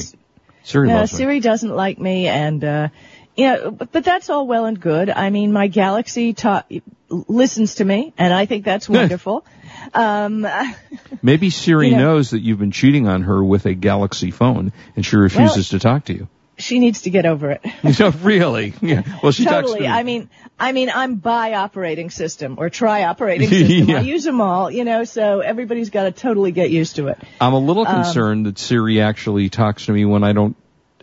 Siri 0.64 0.88
no, 0.88 0.96
loves 0.96 1.12
Siri 1.12 1.36
me. 1.36 1.40
doesn't 1.42 1.76
like 1.76 2.00
me 2.00 2.28
and, 2.28 2.64
uh, 2.64 2.88
you 3.36 3.46
know, 3.46 3.72
but, 3.72 3.92
but 3.92 4.04
that's 4.04 4.30
all 4.30 4.48
well 4.48 4.66
and 4.66 4.80
good. 4.80 5.10
I 5.10 5.30
mean, 5.30 5.52
my 5.52 5.68
Galaxy 5.68 6.34
ta- 6.34 6.64
listens 7.10 7.76
to 7.76 7.86
me 7.86 8.14
and 8.18 8.34
I 8.34 8.46
think 8.46 8.64
that's 8.64 8.88
wonderful. 8.88 9.46
Um, 9.94 10.48
Maybe 11.22 11.50
Siri 11.50 11.90
you 11.90 11.98
know, 11.98 12.14
knows 12.16 12.32
that 12.32 12.40
you've 12.40 12.60
been 12.60 12.72
cheating 12.72 13.08
on 13.08 13.24
her 13.24 13.44
with 13.44 13.66
a 13.66 13.74
Galaxy 13.74 14.32
phone, 14.32 14.72
and 14.96 15.06
she 15.06 15.18
refuses 15.18 15.72
well, 15.72 15.80
to 15.80 15.84
talk 15.84 16.06
to 16.06 16.14
you. 16.14 16.28
She 16.62 16.80
needs 16.80 17.02
to 17.02 17.10
get 17.10 17.26
over 17.26 17.52
it. 17.52 17.62
no, 18.00 18.10
really? 18.22 18.74
Yeah. 18.82 19.04
Well, 19.22 19.32
she 19.32 19.46
totally. 19.46 19.62
talks 19.62 19.74
to 19.74 19.82
me. 19.82 19.88
I 19.88 20.04
mean, 20.04 20.30
I 20.60 20.72
mean, 20.72 20.90
I'm 20.94 21.16
by 21.16 21.54
operating 21.54 22.10
system 22.10 22.56
or 22.58 22.70
try 22.70 23.04
operating 23.04 23.50
system. 23.50 23.90
yeah. 23.90 23.98
I 23.98 24.02
use 24.02 24.24
them 24.24 24.42
all, 24.42 24.70
you 24.72 24.84
know. 24.86 25.04
So 25.04 25.40
everybody's 25.42 25.90
got 25.90 26.04
to 26.04 26.12
totally 26.12 26.52
get 26.52 26.70
used 26.70 26.96
to 26.98 27.08
it. 27.08 27.18
I'm 27.40 27.54
a 27.54 27.60
little 27.60 27.88
Um, 27.88 28.04
concerned 28.04 28.46
that 28.46 28.60
Siri 28.60 29.02
actually 29.02 29.50
talks 29.50 29.88
to 29.88 29.92
me 29.92 30.06
when 30.06 30.24
I 30.24 30.34
don't 30.34 30.56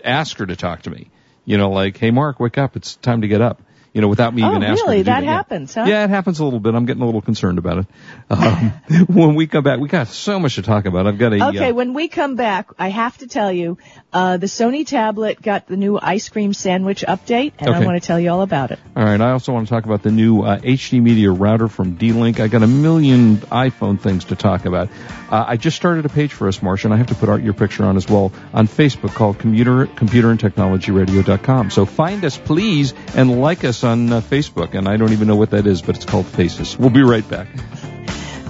ask 0.04 0.38
her 0.38 0.46
to 0.46 0.56
talk 0.56 0.82
to 0.82 0.90
me. 0.90 1.10
You 1.44 1.56
know, 1.58 1.70
like, 1.70 1.96
hey, 1.96 2.10
Mark, 2.10 2.40
wake 2.40 2.58
up. 2.58 2.76
It's 2.76 2.96
time 2.96 3.22
to 3.22 3.28
get 3.28 3.40
up. 3.40 3.62
You 3.98 4.02
know, 4.02 4.06
without 4.06 4.32
me 4.32 4.44
oh, 4.44 4.50
even 4.50 4.62
asking 4.62 4.86
really? 4.86 4.98
her 4.98 5.02
to 5.02 5.10
do 5.10 5.10
that 5.10 5.20
that. 5.22 5.26
happens, 5.26 5.74
yeah. 5.74 5.82
huh? 5.82 5.90
Yeah, 5.90 6.04
it 6.04 6.10
happens 6.10 6.38
a 6.38 6.44
little 6.44 6.60
bit. 6.60 6.72
I'm 6.76 6.86
getting 6.86 7.02
a 7.02 7.04
little 7.04 7.20
concerned 7.20 7.58
about 7.58 7.78
it. 7.78 7.86
Um, 8.30 8.70
when 9.08 9.34
we 9.34 9.48
come 9.48 9.64
back, 9.64 9.80
we 9.80 9.88
got 9.88 10.06
so 10.06 10.38
much 10.38 10.54
to 10.54 10.62
talk 10.62 10.86
about. 10.86 11.08
I've 11.08 11.18
got 11.18 11.32
a. 11.32 11.48
Okay, 11.48 11.70
uh, 11.70 11.74
when 11.74 11.94
we 11.94 12.06
come 12.06 12.36
back, 12.36 12.68
I 12.78 12.90
have 12.90 13.18
to 13.18 13.26
tell 13.26 13.50
you, 13.50 13.76
uh, 14.12 14.36
the 14.36 14.46
Sony 14.46 14.86
tablet 14.86 15.42
got 15.42 15.66
the 15.66 15.76
new 15.76 15.98
ice 16.00 16.28
cream 16.28 16.52
sandwich 16.52 17.04
update, 17.08 17.54
and 17.58 17.74
I 17.74 17.84
want 17.84 18.00
to 18.00 18.06
tell 18.06 18.20
you 18.20 18.30
all 18.30 18.42
about 18.42 18.70
it. 18.70 18.78
All 18.94 19.02
right. 19.02 19.20
I 19.20 19.32
also 19.32 19.52
want 19.52 19.66
to 19.66 19.74
talk 19.74 19.84
about 19.84 20.04
the 20.04 20.12
new 20.12 20.42
uh, 20.42 20.58
HD 20.58 21.02
media 21.02 21.32
router 21.32 21.66
from 21.66 21.96
D-Link. 21.96 22.38
I 22.38 22.46
got 22.46 22.62
a 22.62 22.68
million 22.68 23.38
iPhone 23.38 24.00
things 24.00 24.26
to 24.26 24.36
talk 24.36 24.64
about. 24.64 24.90
Uh, 25.30 25.44
I 25.46 25.56
just 25.56 25.76
started 25.76 26.06
a 26.06 26.08
page 26.08 26.32
for 26.32 26.48
us, 26.48 26.58
Marsha, 26.58 26.86
and 26.86 26.94
I 26.94 26.98
have 26.98 27.08
to 27.08 27.14
put 27.14 27.28
out 27.28 27.42
your 27.42 27.52
picture 27.52 27.84
on 27.84 27.96
as 27.96 28.08
well 28.08 28.32
on 28.54 28.68
Facebook 28.68 29.14
called 29.14 29.38
Computer 29.38 29.86
Computer 29.86 30.30
and 30.30 30.38
Technology 30.38 30.92
Radio.com. 30.92 31.70
So 31.70 31.84
find 31.84 32.24
us, 32.24 32.38
please, 32.38 32.94
and 33.14 33.40
like 33.40 33.64
us 33.64 33.84
on 33.88 34.12
uh, 34.12 34.20
Facebook. 34.20 34.74
And 34.74 34.86
I 34.86 34.96
don't 34.96 35.12
even 35.12 35.26
know 35.26 35.36
what 35.36 35.50
that 35.50 35.66
is, 35.66 35.82
but 35.82 35.96
it's 35.96 36.04
called 36.04 36.26
Faces. 36.26 36.78
We'll 36.78 36.90
be 36.90 37.02
right 37.02 37.28
back. 37.28 37.48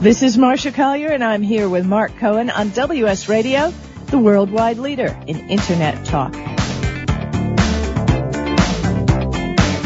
This 0.01 0.23
is 0.23 0.37
Marsha 0.37 0.73
Collier, 0.73 1.09
and 1.09 1.25
I'm 1.25 1.43
here 1.43 1.69
with 1.69 1.85
Mark 1.85 2.17
Cohen 2.19 2.51
on 2.51 2.71
WS 2.71 3.29
Radio, 3.29 3.75
the 4.07 4.19
worldwide 4.19 4.79
leader 4.79 5.09
in 5.27 5.51
Internet 5.51 6.05
talk. 6.07 6.37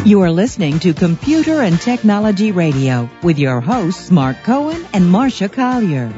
You 0.04 0.20
are 0.20 0.30
listening 0.30 0.80
to 0.80 0.92
Computer 0.92 1.62
and 1.62 1.80
Technology 1.80 2.52
Radio 2.52 3.08
with 3.22 3.38
your 3.38 3.62
hosts 3.62 4.10
Mark 4.10 4.36
Cohen 4.42 4.84
and 4.92 5.04
Marsha 5.04 5.50
Collier. 5.50 6.12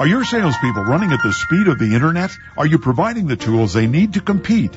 Are 0.00 0.06
your 0.08 0.24
salespeople 0.24 0.82
running 0.82 1.12
at 1.12 1.22
the 1.22 1.32
speed 1.32 1.68
of 1.68 1.78
the 1.78 1.94
internet? 1.94 2.32
Are 2.56 2.66
you 2.66 2.78
providing 2.78 3.28
the 3.28 3.36
tools 3.36 3.74
they 3.74 3.86
need 3.86 4.14
to 4.14 4.20
compete? 4.20 4.76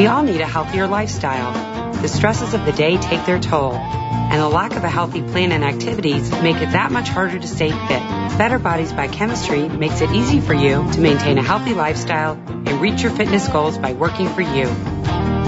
We 0.00 0.06
all 0.06 0.22
need 0.22 0.40
a 0.40 0.46
healthier 0.46 0.86
lifestyle. 0.86 1.92
The 1.92 2.08
stresses 2.08 2.54
of 2.54 2.64
the 2.64 2.72
day 2.72 2.96
take 2.96 3.26
their 3.26 3.38
toll, 3.38 3.74
and 3.74 4.40
the 4.40 4.48
lack 4.48 4.74
of 4.74 4.82
a 4.82 4.88
healthy 4.88 5.20
plan 5.20 5.52
and 5.52 5.62
activities 5.62 6.30
make 6.30 6.56
it 6.56 6.72
that 6.72 6.90
much 6.90 7.10
harder 7.10 7.38
to 7.38 7.46
stay 7.46 7.68
fit. 7.68 8.02
Better 8.38 8.58
Bodies 8.58 8.94
by 8.94 9.08
Chemistry 9.08 9.68
makes 9.68 10.00
it 10.00 10.10
easy 10.12 10.40
for 10.40 10.54
you 10.54 10.90
to 10.92 11.00
maintain 11.02 11.36
a 11.36 11.42
healthy 11.42 11.74
lifestyle 11.74 12.32
and 12.32 12.80
reach 12.80 13.02
your 13.02 13.12
fitness 13.12 13.46
goals 13.48 13.76
by 13.76 13.92
working 13.92 14.30
for 14.30 14.40
you. 14.40 14.64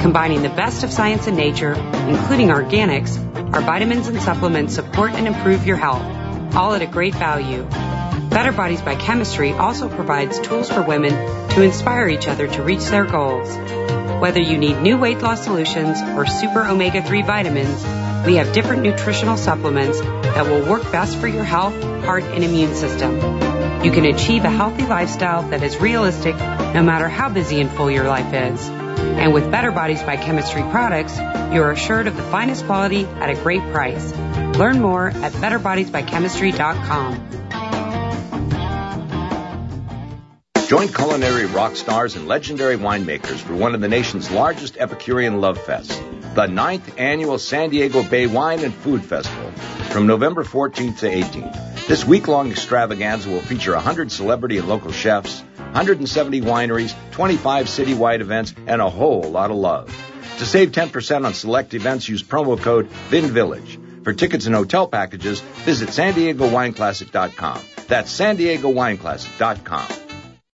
Combining 0.03 0.43
the 0.43 0.51
best 0.51 0.85
of 0.85 0.93
science 0.93 1.27
and 1.27 1.39
nature, 1.39 1.73
including 1.73 2.49
organics, 2.49 3.17
our 3.55 3.63
vitamins 3.63 4.09
and 4.09 4.21
supplements 4.21 4.75
support 4.75 5.13
and 5.13 5.27
improve 5.27 5.67
your 5.67 5.79
health, 5.79 6.55
all 6.55 6.75
at 6.75 6.83
a 6.83 6.87
great 6.87 7.15
value. 7.15 7.63
Better 8.29 8.53
Bodies 8.53 8.83
by 8.83 8.97
Chemistry 8.97 9.53
also 9.53 9.89
provides 9.89 10.39
tools 10.41 10.69
for 10.69 10.83
women 10.83 11.13
to 11.53 11.63
inspire 11.63 12.07
each 12.07 12.29
other 12.29 12.49
to 12.49 12.63
reach 12.63 12.85
their 12.85 13.07
goals. 13.07 13.49
Whether 14.23 14.39
you 14.39 14.57
need 14.57 14.81
new 14.81 14.99
weight 14.99 15.19
loss 15.19 15.43
solutions 15.43 16.01
or 16.01 16.27
super 16.27 16.65
omega 16.65 17.03
3 17.03 17.23
vitamins, 17.23 17.85
we 18.25 18.37
have 18.37 18.53
different 18.53 18.85
nutritional 18.85 19.37
supplements 19.37 20.01
that 20.01 20.47
will 20.47 20.65
work 20.65 20.83
best 20.93 21.17
for 21.17 21.27
your 21.27 21.43
health, 21.43 21.75
heart, 22.05 22.23
and 22.23 22.45
immune 22.45 22.73
system. 22.77 23.17
You 23.83 23.91
can 23.91 24.05
achieve 24.05 24.45
a 24.45 24.49
healthy 24.49 24.87
lifestyle 24.87 25.43
that 25.49 25.65
is 25.65 25.77
realistic 25.79 26.37
no 26.37 26.85
matter 26.85 27.09
how 27.09 27.31
busy 27.31 27.61
and 27.61 27.69
full 27.69 27.91
your 27.91 28.07
life 28.07 28.33
is. 28.33 28.69
And 28.69 29.35
with 29.35 29.51
Better 29.51 29.73
Bodies 29.73 30.05
by 30.05 30.17
Chemistry 30.17 30.63
products, 30.71 31.19
you 31.53 31.61
are 31.61 31.73
assured 31.73 32.07
of 32.07 32.17
the 32.17 32.23
finest 32.23 32.65
quality 32.67 33.07
at 33.07 33.29
a 33.29 33.35
great 33.35 33.63
price. 33.73 34.13
Learn 34.57 34.81
more 34.81 35.09
at 35.09 35.33
betterbodiesbychemistry.com. 35.33 37.42
Join 40.73 40.89
culinary 40.89 41.45
rock 41.45 41.77
stars 41.77 42.17
and 42.17 42.27
legendary 42.27 42.79
winemakers 42.79 43.37
for 43.37 43.55
one 43.55 43.75
of 43.75 43.83
the 43.83 43.89
nation's 43.89 44.31
largest 44.31 44.79
Epicurean 44.79 45.39
love 45.39 45.59
fests, 45.59 46.01
the 46.35 46.47
ninth 46.47 46.99
annual 46.99 47.37
San 47.37 47.69
Diego 47.69 48.03
Bay 48.03 48.27
Wine 48.27 48.61
and 48.61 48.73
Food 48.73 49.05
Festival, 49.05 49.51
from 49.91 50.07
November 50.07 50.45
14th 50.45 51.01
to 51.01 51.11
18th. 51.11 51.87
This 51.89 52.07
week-long 52.07 52.51
extravaganza 52.51 53.29
will 53.29 53.43
feature 53.43 53.75
100 53.75 54.11
celebrity 54.11 54.57
and 54.57 54.67
local 54.67 54.93
chefs, 54.93 55.43
170 55.57 56.41
wineries, 56.41 56.95
25 57.11 57.67
citywide 57.67 58.23
events, 58.23 58.55
and 58.67 58.81
a 58.81 58.89
whole 58.89 59.25
lot 59.25 59.51
of 59.51 59.59
love. 59.59 59.95
To 60.39 60.47
save 60.47 60.73
10% 60.73 61.27
on 61.27 61.35
select 61.35 61.75
events, 61.75 62.09
use 62.09 62.23
promo 62.23 62.59
code 62.59 62.87
VINVILLAGE. 63.11 63.79
For 64.05 64.15
tickets 64.15 64.47
and 64.47 64.55
hotel 64.55 64.89
packages, 64.89 65.41
visit 65.67 65.91
san 65.91 66.15
diego 66.15 66.49
wineclassic.com. 66.49 67.61
That's 67.89 68.11
san 68.11 68.37
diego 68.37 68.73
wineclassic.com. 68.73 70.12